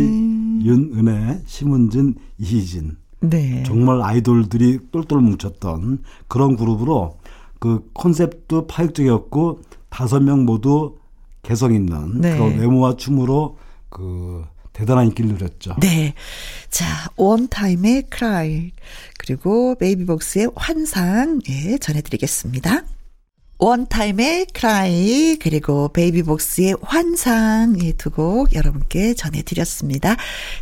윤은혜, 0.62 1.42
심은진, 1.46 2.16
이희진. 2.38 2.96
네. 3.20 3.62
정말 3.64 4.02
아이돌들이 4.02 4.78
똘똘 4.92 5.20
뭉쳤던 5.20 6.00
그런 6.28 6.56
그룹으로 6.56 7.16
그 7.58 7.88
컨셉도 7.94 8.66
파격적이었고 8.66 9.60
다섯 9.88 10.20
명 10.20 10.44
모두 10.44 10.96
개성 11.42 11.74
있는 11.74 12.20
네. 12.20 12.36
그런 12.36 12.58
외모와 12.58 12.96
춤으로 12.96 13.56
그 13.88 14.44
대단한 14.76 15.06
인기를 15.06 15.30
누렸죠. 15.30 15.76
네. 15.80 16.12
자, 16.70 16.84
원타임의 17.16 18.04
Cry 18.10 18.72
그리고 19.18 19.74
베이비복스의 19.76 20.50
환상 20.54 21.40
예, 21.48 21.78
전해드리겠습니다. 21.78 22.82
원타임의 23.58 24.48
Cry 24.52 25.36
그리고 25.40 25.88
베이비복스의 25.88 26.76
환상 26.82 27.76
이 27.80 27.94
두 27.94 28.10
곡 28.10 28.54
여러분께 28.54 29.14
전해드렸습니다. 29.14 30.16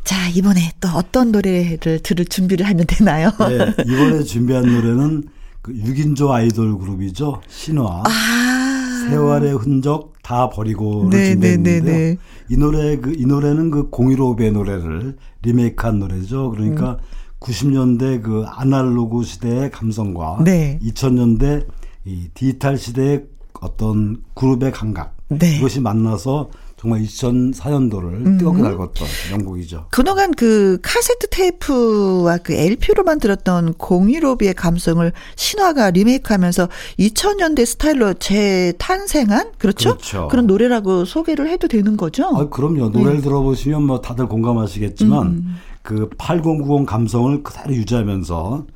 자 0.05 0.29
이번에 0.29 0.71
또 0.81 0.89
어떤 0.91 1.33
노래를 1.33 1.99
들을 2.05 2.25
준비를 2.25 2.67
하면 2.69 2.87
되나요? 2.87 3.31
네, 3.49 3.75
이번에 3.85 4.23
준비한 4.23 4.63
노래는 4.73 5.25
그 5.61 5.73
6인조 5.73 6.31
아이돌 6.31 6.79
그룹이죠 6.79 7.43
신화. 7.49 8.05
아. 8.07 8.84
세월의 9.11 9.55
흔적 9.57 10.13
다 10.23 10.49
버리고를 10.49 11.11
네, 11.11 11.35
네. 11.35 11.57
네, 11.57 11.81
네, 11.81 12.17
이 12.49 12.57
노래 12.57 12.97
그 12.97 13.15
이 13.25 13.27
노래는 13.27 13.71
그 13.71 13.91
015배 13.91 14.53
노래를 14.53 15.17
리메이크한 15.43 15.99
노래죠. 15.99 16.51
그러니까 16.51 16.93
음. 16.93 16.97
90년대 17.41 18.23
그 18.23 18.45
아날로그 18.47 19.23
시대의 19.23 19.71
감성과 19.71 20.39
네. 20.45 20.79
2000년대 20.83 21.67
이 22.05 22.29
디지털 22.35 22.77
시대의 22.77 23.25
어떤 23.61 24.23
그룹의 24.35 24.73
감각 24.73 25.17
네. 25.29 25.57
이것이 25.57 25.81
만나서 25.81 26.51
정말 26.85 27.01
2004년도를 27.01 28.27
음. 28.27 28.39
뜨겁게 28.39 28.63
달궜던 28.63 29.33
영국이죠. 29.33 29.87
그동안 29.91 30.33
그 30.33 30.79
카세트 30.83 31.29
테이프와 31.31 32.37
그 32.39 32.53
LP로 32.53 33.05
만들었던 33.05 33.73
공유로비의 33.75 34.53
감성을 34.53 35.11
신화가 35.35 35.91
리메이크하면서 35.93 36.69
2000년대 36.99 37.65
스타일로 37.65 38.15
재탄생한 38.15 39.53
그렇죠? 39.57 39.95
그렇죠. 39.95 40.29
그런 40.29 40.47
노래라고 40.47 41.07
소개를 41.07 41.49
해도 41.49 41.69
되는 41.69 41.97
거죠? 41.97 42.27
아, 42.27 42.51
그럼요. 42.51 42.91
노래를 42.91 43.17
네. 43.17 43.23
들어보시면 43.23 43.83
뭐 43.85 44.03
다들 44.03 44.27
공감하시겠지만 44.27 45.27
음. 45.27 45.57
그8090 45.85 46.85
감성을 46.85 47.43
그대로 47.43 47.75
유지하면서 47.75 48.67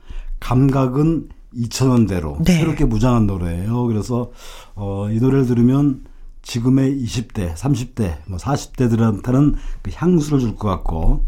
감각은 0.41 1.29
2000년대로 1.55 2.43
네. 2.43 2.55
새롭게 2.55 2.87
무장한 2.87 3.27
노래예요. 3.27 3.87
그래서 3.87 4.31
어, 4.75 5.09
이 5.11 5.19
노래를 5.19 5.47
들으면 5.47 6.05
지금의 6.53 6.97
20대, 7.05 7.55
30대, 7.55 8.17
뭐 8.27 8.39
40대들한테는 8.39 9.55
그 9.83 9.91
향수를 9.95 10.41
줄 10.41 10.57
것 10.57 10.69
같고 10.69 11.25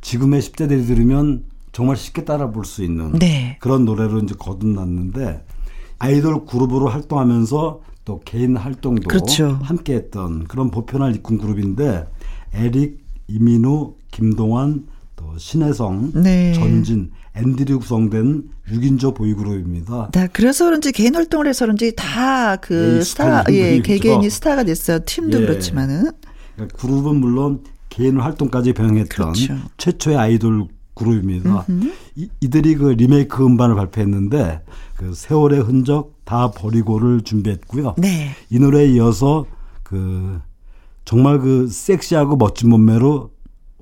지금의 0.00 0.40
10대들이 0.42 0.84
들으면 0.86 1.44
정말 1.72 1.96
쉽게 1.96 2.24
따라 2.24 2.50
볼 2.50 2.64
수 2.64 2.82
있는 2.82 3.12
네. 3.12 3.56
그런 3.60 3.84
노래로 3.84 4.18
이제 4.20 4.34
거듭났는데 4.36 5.44
아이돌 6.00 6.44
그룹으로 6.44 6.88
활동하면서 6.88 7.80
또 8.04 8.20
개인 8.24 8.56
활동도 8.56 9.08
그렇죠. 9.08 9.58
함께 9.62 9.94
했던 9.94 10.44
그런 10.44 10.70
보편을 10.72 11.14
이끈 11.16 11.38
그룹인데 11.38 12.06
에릭, 12.52 12.98
이민우, 13.28 13.94
김동완, 14.10 14.86
또 15.16 15.38
신혜성, 15.38 16.12
네. 16.22 16.52
전진, 16.52 17.12
앤드류 17.36 17.80
구성된 17.80 18.44
6인조 18.70 19.14
보이그룹입니다. 19.14 20.10
네, 20.12 20.28
그래서 20.32 20.64
그런지 20.66 20.92
개인 20.92 21.14
활동을 21.16 21.48
해서 21.48 21.64
그런지 21.64 21.94
다 21.96 22.56
그 22.60 23.02
스타, 23.02 23.44
예, 23.50 23.80
개개인이 23.80 24.28
스타가 24.30 24.62
됐어요. 24.64 25.00
팀도 25.04 25.42
예. 25.42 25.46
그렇지만은. 25.46 26.10
그러니까 26.54 26.76
그룹은 26.78 27.16
물론 27.16 27.62
개인 27.88 28.18
활동까지 28.20 28.72
병행했던 28.72 29.32
그렇죠. 29.32 29.56
최초의 29.76 30.16
아이돌 30.16 30.68
그룹입니다. 30.94 31.66
이, 32.14 32.28
이들이 32.40 32.76
그 32.76 32.90
리메이크 32.90 33.44
음반을 33.44 33.74
발표했는데 33.74 34.62
그 34.96 35.12
세월의 35.14 35.60
흔적 35.62 36.14
다 36.24 36.50
버리고를 36.52 37.22
준비했고요. 37.22 37.96
네. 37.98 38.30
이 38.50 38.58
노래에 38.58 38.86
이어서 38.92 39.46
그 39.82 40.40
정말 41.04 41.40
그 41.40 41.66
섹시하고 41.68 42.36
멋진 42.36 42.70
몸매로 42.70 43.30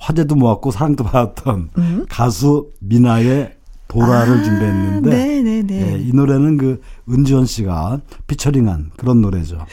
화제도 0.02 0.34
모았고 0.34 0.72
사랑도 0.72 1.04
받았던 1.04 1.70
음? 1.78 2.06
가수 2.08 2.72
미나의 2.80 3.56
보라를 3.86 4.38
아, 4.38 4.42
준비했는데 4.42 5.10
네네네. 5.10 5.92
예, 5.92 5.98
이 6.00 6.12
노래는 6.12 6.56
그 6.56 6.80
은지원 7.08 7.46
씨가 7.46 8.00
피처링한 8.26 8.92
그런 8.96 9.20
노래죠. 9.20 9.64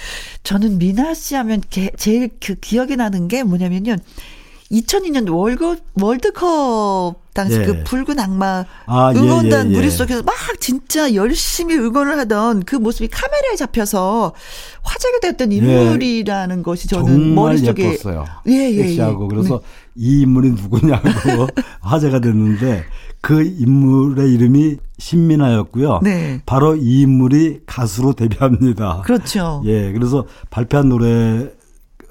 저는 0.44 0.78
미나 0.78 1.14
씨 1.14 1.36
하면 1.36 1.62
게, 1.70 1.92
제일 1.98 2.30
그 2.40 2.56
기억이 2.56 2.96
나는 2.96 3.28
게 3.28 3.44
뭐냐면요. 3.44 3.96
2002년 4.72 5.34
월드, 5.34 5.82
월드컵 6.00 7.16
당시 7.40 7.58
예. 7.58 7.66
그 7.66 7.84
붉은 7.86 8.20
악마 8.20 8.66
아, 8.86 9.14
예, 9.16 9.18
응원단 9.18 9.68
예, 9.68 9.72
예, 9.72 9.74
무리 9.74 9.90
속에서 9.90 10.22
막 10.24 10.36
진짜 10.60 11.14
열심히 11.14 11.76
응원을 11.76 12.18
하던 12.20 12.64
그 12.64 12.76
모습이 12.76 13.08
카메라에 13.08 13.56
잡혀서 13.56 14.34
화제가 14.82 15.20
됐던 15.22 15.54
예. 15.54 15.58
인물이라는 15.58 16.64
것이 16.64 16.90
저는 16.90 17.34
머릿속에 17.36 17.92
예뻤어요. 17.92 18.26
예, 18.48 18.72
예, 18.74 18.84
섹시하고 18.84 19.30
그래서 19.30 19.62
네. 19.62 19.64
이 19.96 20.22
인물이 20.24 20.50
누구냐고 20.52 21.08
화제가 21.80 22.20
됐는데 22.20 22.84
그 23.22 23.42
인물의 23.42 24.34
이름이 24.34 24.78
신민아였고요. 24.98 26.02
네. 26.04 26.42
바로 26.46 26.76
이 26.76 27.02
인물이 27.02 27.62
가수로 27.66 28.14
데뷔합니다. 28.14 29.04
그렇죠. 29.06 29.64
예, 29.66 29.94
그래서 29.94 30.26
발표한 30.50 30.90
노래 30.90 31.50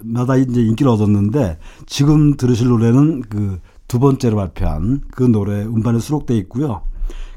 마다 0.01 0.37
이제 0.37 0.63
인기를 0.63 0.91
얻었는데 0.91 1.59
지금 1.87 2.37
들으실 2.37 2.69
노래는 2.69 3.25
그 3.29 3.59
두 3.89 3.99
번째로 3.99 4.37
발표한 4.37 5.01
그 5.11 5.23
노래 5.25 5.63
음반에 5.65 5.99
수록돼 5.99 6.37
있고요. 6.39 6.83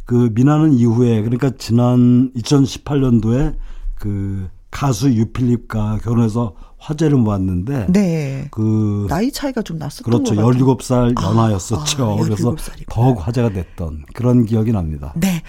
그 0.06 0.30
미나는 0.34 0.74
이후에 0.74 1.22
그러니까 1.22 1.52
지난 1.58 2.32
2018년도에 2.34 3.56
그 3.95 4.49
가수 4.70 5.12
유필립과 5.12 5.99
결혼해서 6.04 6.56
화제를 6.78 7.18
모았는데 7.18 7.88
네. 7.89 8.47
그 8.52 9.06
나이 9.10 9.32
차이가 9.32 9.62
좀 9.62 9.78
났었던 9.78 10.04
그렇죠. 10.04 10.34
17살 10.36 11.18
아, 11.18 11.24
연하였었죠. 11.24 12.06
아, 12.06 12.14
아, 12.14 12.24
그래서 12.24 12.56
더욱 12.89 13.26
화제가 13.26 13.49
됐던 13.49 14.06
그런 14.14 14.45
기억이 14.45 14.72
납니다. 14.72 15.14
네. 15.16 15.41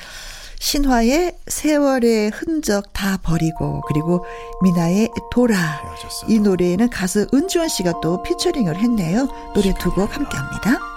신화의 0.60 1.38
세월의 1.48 2.30
흔적 2.32 2.92
다 2.92 3.16
버리고 3.20 3.80
그리고 3.88 4.24
미나의 4.62 5.10
돌아 5.32 5.56
이 6.28 6.38
노래에는 6.38 6.88
가수 6.90 7.26
은주원 7.34 7.68
씨가 7.68 7.94
또 8.00 8.22
피처링을 8.22 8.76
했네요. 8.76 9.26
노래 9.54 9.74
두 9.80 9.90
곡 9.90 10.14
함께합니다. 10.14 10.91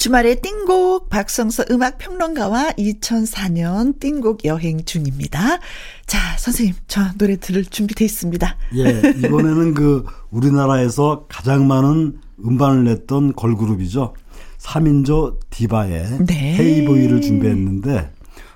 주말의 0.00 0.40
띵곡 0.40 1.10
박성서 1.10 1.64
음악 1.70 1.98
평론가와 1.98 2.70
2004년 2.78 4.00
띵곡 4.00 4.46
여행 4.46 4.82
중입니다. 4.86 5.58
자, 6.06 6.18
선생님, 6.38 6.74
저 6.88 7.02
노래 7.18 7.36
들을 7.36 7.62
준비돼 7.62 8.06
있습니다. 8.06 8.56
예, 8.76 9.12
이번에는 9.18 9.74
그 9.74 10.06
우리나라에서 10.30 11.26
가장 11.28 11.68
많은 11.68 12.18
음반을 12.42 12.84
냈던 12.84 13.34
걸그룹이죠. 13.34 14.14
3인조 14.56 15.38
디바의 15.50 16.24
네. 16.24 16.56
헤이보이를 16.56 17.20
준비했는데 17.20 18.10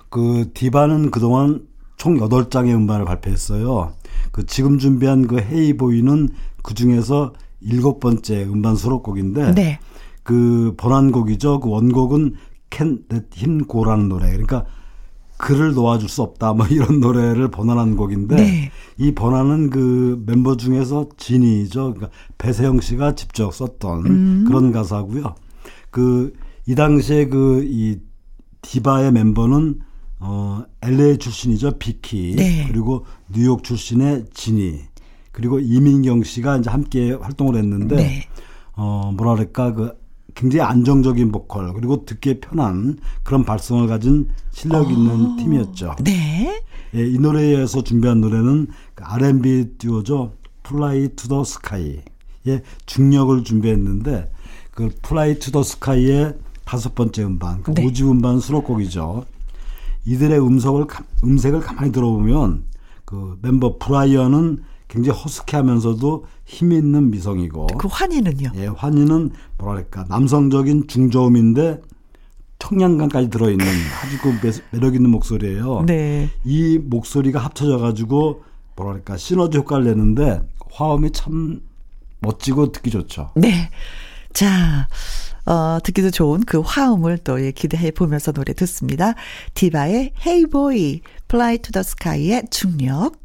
그 0.08 0.50
디바는 0.54 1.10
그동안 1.10 1.66
총 1.98 2.16
8장의 2.16 2.74
음반을 2.74 3.04
발표했어요. 3.04 3.92
그 4.32 4.46
지금 4.46 4.78
준비한 4.78 5.26
그 5.26 5.40
헤이보이는 5.40 6.30
그 6.62 6.72
중에서 6.72 7.34
일곱 7.60 8.00
번째 8.00 8.44
음반 8.44 8.76
수록곡인데 8.76 9.52
네. 9.52 9.78
그 10.24 10.74
번안곡이죠. 10.76 11.60
그 11.60 11.68
원곡은 11.70 12.34
Him 12.72 13.66
Go라는 13.70 14.08
노래. 14.08 14.30
그러니까 14.32 14.64
그를 15.38 15.74
놓아줄 15.74 16.08
수 16.08 16.22
없다. 16.22 16.54
뭐 16.54 16.66
이런 16.66 16.98
노래를 16.98 17.52
번안한 17.52 17.96
곡인데 17.96 18.34
네. 18.34 18.70
이 18.98 19.12
번안은 19.12 19.70
그 19.70 20.20
멤버 20.26 20.56
중에서 20.56 21.08
진이죠. 21.16 21.94
그러니까 21.94 22.10
배세영 22.38 22.80
씨가 22.80 23.14
직접 23.14 23.54
썼던 23.54 24.06
음. 24.06 24.44
그런 24.48 24.72
가사고요. 24.72 25.36
그 25.90 26.32
이 26.66 26.74
당시에 26.74 27.26
그 27.26 27.62
이 27.64 27.98
디바의 28.62 29.12
멤버는 29.12 29.80
어, 30.20 30.64
LA 30.80 31.18
출신이죠. 31.18 31.78
비키. 31.78 32.34
네. 32.34 32.66
그리고 32.66 33.04
뉴욕 33.30 33.62
출신의 33.62 34.26
지니. 34.32 34.80
그리고 35.32 35.58
이민경 35.58 36.22
씨가 36.22 36.58
이제 36.58 36.70
함께 36.70 37.12
활동을 37.12 37.56
했는데, 37.56 37.96
네. 37.96 38.28
어, 38.72 39.12
그럴까, 39.18 39.74
그, 39.74 39.92
굉장히 40.34 40.62
안정적인 40.62 41.30
보컬, 41.32 41.72
그리고 41.74 42.04
듣기에 42.04 42.40
편한 42.40 42.98
그런 43.22 43.44
발성을 43.44 43.86
가진 43.86 44.28
실력 44.50 44.90
있는 44.90 45.32
어, 45.32 45.36
팀이었죠. 45.36 45.96
네. 46.02 46.62
예, 46.94 47.06
이 47.06 47.18
노래에 47.18 47.50
이어서 47.50 47.82
준비한 47.82 48.20
노래는 48.20 48.68
그 48.94 49.04
R&B 49.04 49.78
듀오죠. 49.78 50.32
Fly 50.62 51.08
to 51.16 51.28
the 51.28 51.44
Sky의 51.44 52.02
중력을 52.86 53.44
준비했는데, 53.44 54.30
그 54.72 54.90
Fly 55.02 55.38
to 55.38 55.50
the 55.52 55.62
Sky의 55.62 56.34
다섯 56.64 56.94
번째 56.94 57.24
음반, 57.24 57.62
그 57.62 57.72
네. 57.74 57.84
5집 57.84 58.10
음반 58.10 58.40
수록곡이죠. 58.40 59.24
이들의 60.06 60.38
음성을 60.40 60.84
음색을 61.22 61.60
가만히 61.60 61.92
들어보면 61.92 62.64
그 63.04 63.38
멤버 63.42 63.76
브라이언은 63.78 64.64
굉장히 64.94 65.18
허스키하면서도 65.18 66.24
힘 66.44 66.70
있는 66.70 67.10
미성이고 67.10 67.66
그 67.78 67.88
환희는요? 67.88 68.52
예, 68.54 68.66
환희는 68.68 69.32
뭐랄까 69.58 70.04
남성적인 70.08 70.86
중저음인데 70.86 71.80
청량감까지 72.60 73.28
들어있는 73.28 73.66
아주 73.66 74.18
그 74.22 74.62
매력 74.70 74.94
있는 74.94 75.10
목소리예요. 75.10 75.82
네. 75.86 76.30
이 76.44 76.78
목소리가 76.78 77.40
합쳐져 77.40 77.78
가지고 77.78 78.44
뭐랄까 78.76 79.16
시너지 79.16 79.58
효과를 79.58 79.84
내는데 79.84 80.40
화음이 80.70 81.10
참 81.10 81.60
멋지고 82.20 82.70
듣기 82.70 82.90
좋죠. 82.90 83.32
네. 83.34 83.70
자, 84.32 84.88
어, 85.44 85.78
듣기도 85.82 86.10
좋은 86.12 86.40
그 86.44 86.60
화음을 86.60 87.18
또 87.18 87.44
예, 87.44 87.50
기대해 87.50 87.90
보면서 87.90 88.30
노래 88.30 88.52
듣습니다. 88.52 89.14
디바의 89.54 90.12
Hey 90.24 90.46
Boy, 90.46 91.00
Fly 91.28 91.58
to 91.58 91.72
the 91.72 91.80
Sky의 91.80 92.44
중력. 92.50 93.23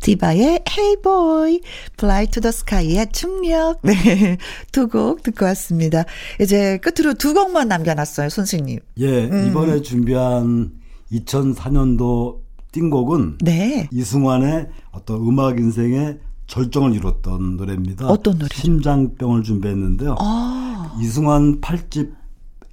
디바의 0.00 0.64
Hey 0.68 0.96
Boy, 1.02 1.60
Fly 1.98 2.26
to 2.28 2.40
the 2.40 2.48
Sky의 2.48 3.12
중력. 3.12 3.80
네. 3.82 4.38
두 4.72 4.88
곡 4.88 5.22
듣고 5.22 5.44
왔습니다. 5.46 6.04
이제 6.40 6.78
끝으로 6.78 7.14
두 7.14 7.34
곡만 7.34 7.68
남겨놨어요, 7.68 8.28
선생님. 8.28 8.80
예, 8.98 9.24
음. 9.26 9.48
이번에 9.48 9.82
준비한 9.82 10.72
2004년도 11.12 12.40
띵곡은 12.72 13.38
네. 13.42 13.88
이승환의 13.92 14.68
어떤 14.92 15.16
음악 15.26 15.58
인생의 15.58 16.18
절정을 16.46 16.94
이뤘던 16.94 17.56
노래입니다. 17.56 18.06
어떤 18.08 18.38
노래? 18.38 18.48
심장병을 18.54 19.42
준비했는데요. 19.42 20.16
아. 20.18 20.96
이승환 21.00 21.60
8집 21.60 22.12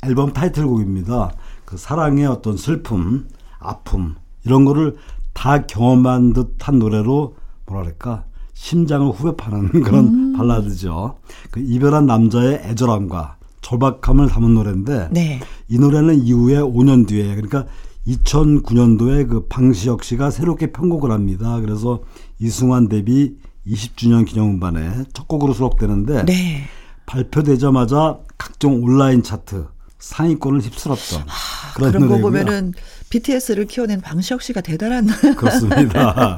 앨범 0.04 0.34
타이틀곡입니다. 0.34 1.34
그 1.66 1.78
사랑의 1.78 2.26
어떤 2.26 2.58
슬픔, 2.58 3.28
아픔 3.60 4.16
이런 4.46 4.66
거를 4.66 4.96
다 5.38 5.68
경험한 5.68 6.34
듯한 6.34 6.80
노래로 6.80 7.36
뭐랄까 7.68 8.26
심장을 8.56 9.08
후벼 9.08 9.36
파는 9.36 9.70
그런 9.86 10.06
음. 10.08 10.34
발라드죠. 10.34 11.20
그 11.52 11.60
이별한 11.60 12.08
남자의 12.08 12.56
애절함과 12.64 13.38
절박함을 13.62 14.30
담은 14.30 14.56
노래인데 14.56 15.10
네. 15.12 15.40
이 15.68 15.78
노래는 15.78 16.24
이후에 16.24 16.56
5년 16.56 17.08
뒤에 17.08 17.36
그러니까 17.36 17.68
2009년도에 18.08 19.30
그 19.30 19.46
방시혁 19.48 20.04
씨가 20.04 20.32
새롭게 20.32 20.72
편곡을 20.72 21.12
합니다. 21.12 21.60
그래서 21.60 22.02
이승환 22.40 22.88
데뷔 22.88 23.38
20주년 23.68 24.26
기념음반에 24.26 25.04
첫 25.14 25.28
곡으로 25.28 25.54
수록되는데 25.54 26.26
네. 26.26 26.64
발표되자마자 27.06 28.18
각종 28.40 28.82
온라인 28.84 29.22
차트 29.22 29.68
상위권을 30.00 30.62
휩쓸었던 30.62 31.22
아, 31.28 31.57
그런, 31.78 31.92
그런. 31.92 32.08
거 32.08 32.18
보면은 32.18 32.74
BTS를 33.10 33.66
키워낸 33.66 34.02
방시혁 34.02 34.42
씨가 34.42 34.62
대단한 34.62 35.08
그렇습니다. 35.38 36.38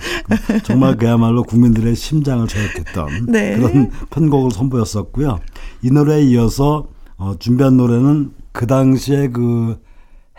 정말 0.64 0.98
그야말로 0.98 1.44
국민들의 1.44 1.96
심장을 1.96 2.46
저격했던 2.48 3.28
네. 3.32 3.58
그런 3.58 3.90
편곡을 4.10 4.52
선보였었고요. 4.52 5.40
이 5.82 5.92
노래에 5.92 6.24
이어서 6.24 6.88
어, 7.18 7.36
준비한 7.40 7.78
노래는 7.78 8.32
그 8.52 8.68
당시에 8.68 9.30
그 9.30 9.80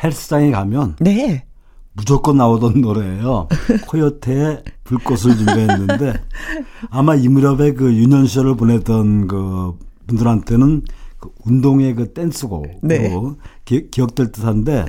헬스장에 0.03 0.51
가면 0.51 0.97
네. 1.01 1.45
무조건 1.93 2.37
나오던 2.37 2.81
노래예요. 2.81 3.49
코요태의 3.87 4.63
불꽃을 4.85 5.37
준비했는데 5.37 6.15
아마 6.91 7.15
이 7.15 7.29
무렵에 7.29 7.73
그 7.73 7.93
유년 7.95 8.27
시절을 8.27 8.57
보냈던 8.57 9.29
그 9.29 9.75
분들한테는 10.07 10.83
그 11.21 11.31
운동의 11.45 11.95
그 11.95 12.13
댄스곡으로 12.13 12.81
네. 12.83 13.13
기, 13.65 13.89
억될 14.01 14.33
듯한데 14.33 14.87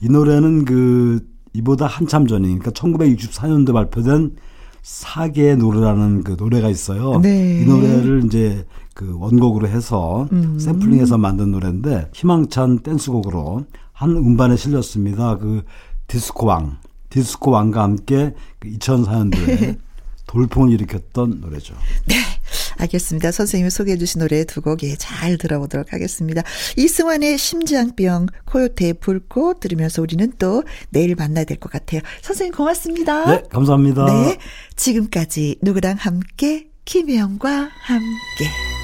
이 0.00 0.08
노래는 0.08 0.64
그 0.64 1.26
이보다 1.52 1.86
한참 1.86 2.26
전이 2.26 2.46
그러니까 2.58 2.70
1964년도에 2.70 3.72
발표된 3.72 4.36
사계의 4.82 5.56
노래라는 5.56 6.22
그 6.22 6.36
노래가 6.38 6.68
있어요. 6.68 7.18
네. 7.20 7.62
이 7.62 7.66
노래를 7.66 8.24
이제 8.24 8.64
그 8.94 9.16
원곡으로 9.18 9.68
해서 9.68 10.28
음. 10.32 10.58
샘플링해서 10.58 11.18
만든 11.18 11.50
노래인데 11.50 12.10
희망찬 12.14 12.80
댄스곡으로 12.80 13.64
한 13.92 14.10
음반에 14.10 14.56
실렸습니다. 14.56 15.38
그 15.38 15.64
디스코 16.06 16.46
왕, 16.46 16.76
디스코 17.10 17.50
왕과 17.50 17.82
함께 17.82 18.34
그 18.58 18.68
2004년도에 18.68 19.78
돌풍을 20.26 20.70
일으켰던 20.72 21.40
노래죠. 21.40 21.74
네. 22.06 22.14
알겠습니다. 22.78 23.32
선생님이 23.32 23.70
소개해 23.70 23.96
주신 23.98 24.20
노래 24.20 24.44
두 24.44 24.60
곡 24.60 24.82
예, 24.82 24.96
잘 24.96 25.38
들어보도록 25.38 25.92
하겠습니다. 25.92 26.42
이승환의 26.76 27.38
심장병, 27.38 28.26
코요태의 28.46 28.94
불꽃 28.94 29.60
들으면서 29.60 30.02
우리는 30.02 30.32
또 30.38 30.64
내일 30.90 31.14
만나야 31.14 31.44
될 31.44 31.58
것 31.58 31.70
같아요. 31.70 32.00
선생님 32.22 32.54
고맙습니다. 32.54 33.26
네, 33.30 33.42
감사합니다. 33.50 34.04
네. 34.06 34.38
지금까지 34.76 35.56
누구랑 35.62 35.96
함께, 35.98 36.68
김혜영과 36.84 37.68
함께. 37.80 38.75